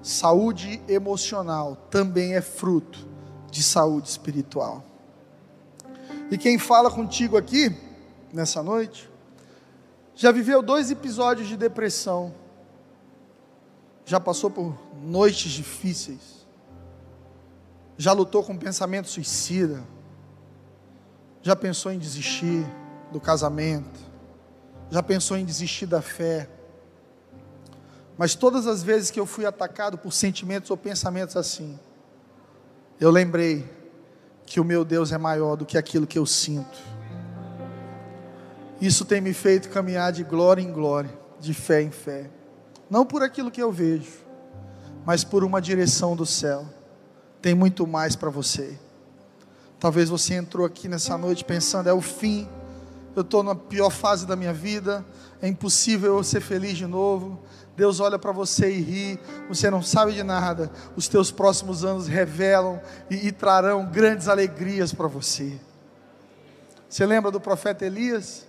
[0.00, 3.15] Saúde emocional também é fruto
[3.56, 4.84] de saúde espiritual.
[6.30, 7.74] E quem fala contigo aqui,
[8.30, 9.08] nessa noite,
[10.14, 12.34] já viveu dois episódios de depressão,
[14.04, 16.46] já passou por noites difíceis,
[17.96, 19.82] já lutou com pensamento suicida,
[21.42, 22.66] já pensou em desistir
[23.10, 24.00] do casamento?
[24.90, 26.48] Já pensou em desistir da fé?
[28.18, 31.78] Mas todas as vezes que eu fui atacado por sentimentos ou pensamentos assim,
[32.98, 33.68] eu lembrei
[34.46, 36.78] que o meu Deus é maior do que aquilo que eu sinto.
[38.80, 42.30] Isso tem me feito caminhar de glória em glória, de fé em fé.
[42.88, 44.12] Não por aquilo que eu vejo,
[45.04, 46.66] mas por uma direção do céu.
[47.42, 48.78] Tem muito mais para você.
[49.78, 52.48] Talvez você entrou aqui nessa noite pensando: é o fim,
[53.16, 55.04] eu estou na pior fase da minha vida,
[55.40, 57.40] é impossível eu ser feliz de novo.
[57.76, 60.70] Deus olha para você e ri, você não sabe de nada.
[60.94, 65.58] Os teus próximos anos revelam e, e trarão grandes alegrias para você.
[66.88, 68.46] Você lembra do profeta Elias?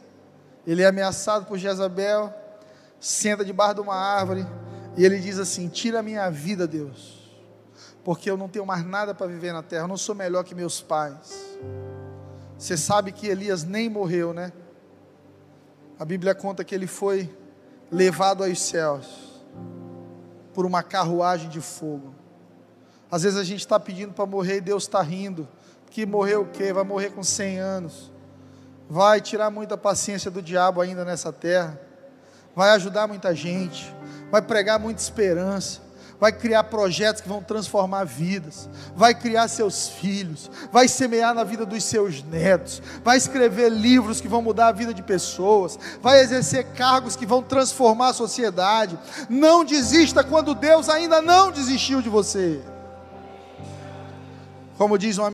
[0.65, 2.34] Ele é ameaçado por Jezabel,
[2.99, 4.45] senta debaixo de uma árvore
[4.95, 7.18] e ele diz assim: Tira a minha vida, Deus
[8.07, 10.55] porque eu não tenho mais nada para viver na terra, eu não sou melhor que
[10.55, 11.57] meus pais.
[12.58, 14.51] Você sabe que Elias nem morreu, né?
[15.99, 17.34] A Bíblia conta que ele foi
[17.91, 19.43] levado aos céus
[20.53, 22.16] por uma carruagem de fogo.
[23.12, 25.47] Às vezes a gente está pedindo para morrer e Deus está rindo.
[25.89, 26.74] Que morreu o quê?
[26.74, 28.12] Vai morrer com 100 anos.
[28.89, 31.80] Vai tirar muita paciência do diabo ainda nessa terra.
[32.55, 33.93] Vai ajudar muita gente.
[34.32, 35.86] Vai pregar muita esperança
[36.20, 41.65] vai criar projetos que vão transformar vidas, vai criar seus filhos, vai semear na vida
[41.65, 46.65] dos seus netos, vai escrever livros que vão mudar a vida de pessoas, vai exercer
[46.74, 48.97] cargos que vão transformar a sociedade.
[49.30, 52.61] Não desista quando Deus ainda não desistiu de você.
[54.78, 55.26] Como diz um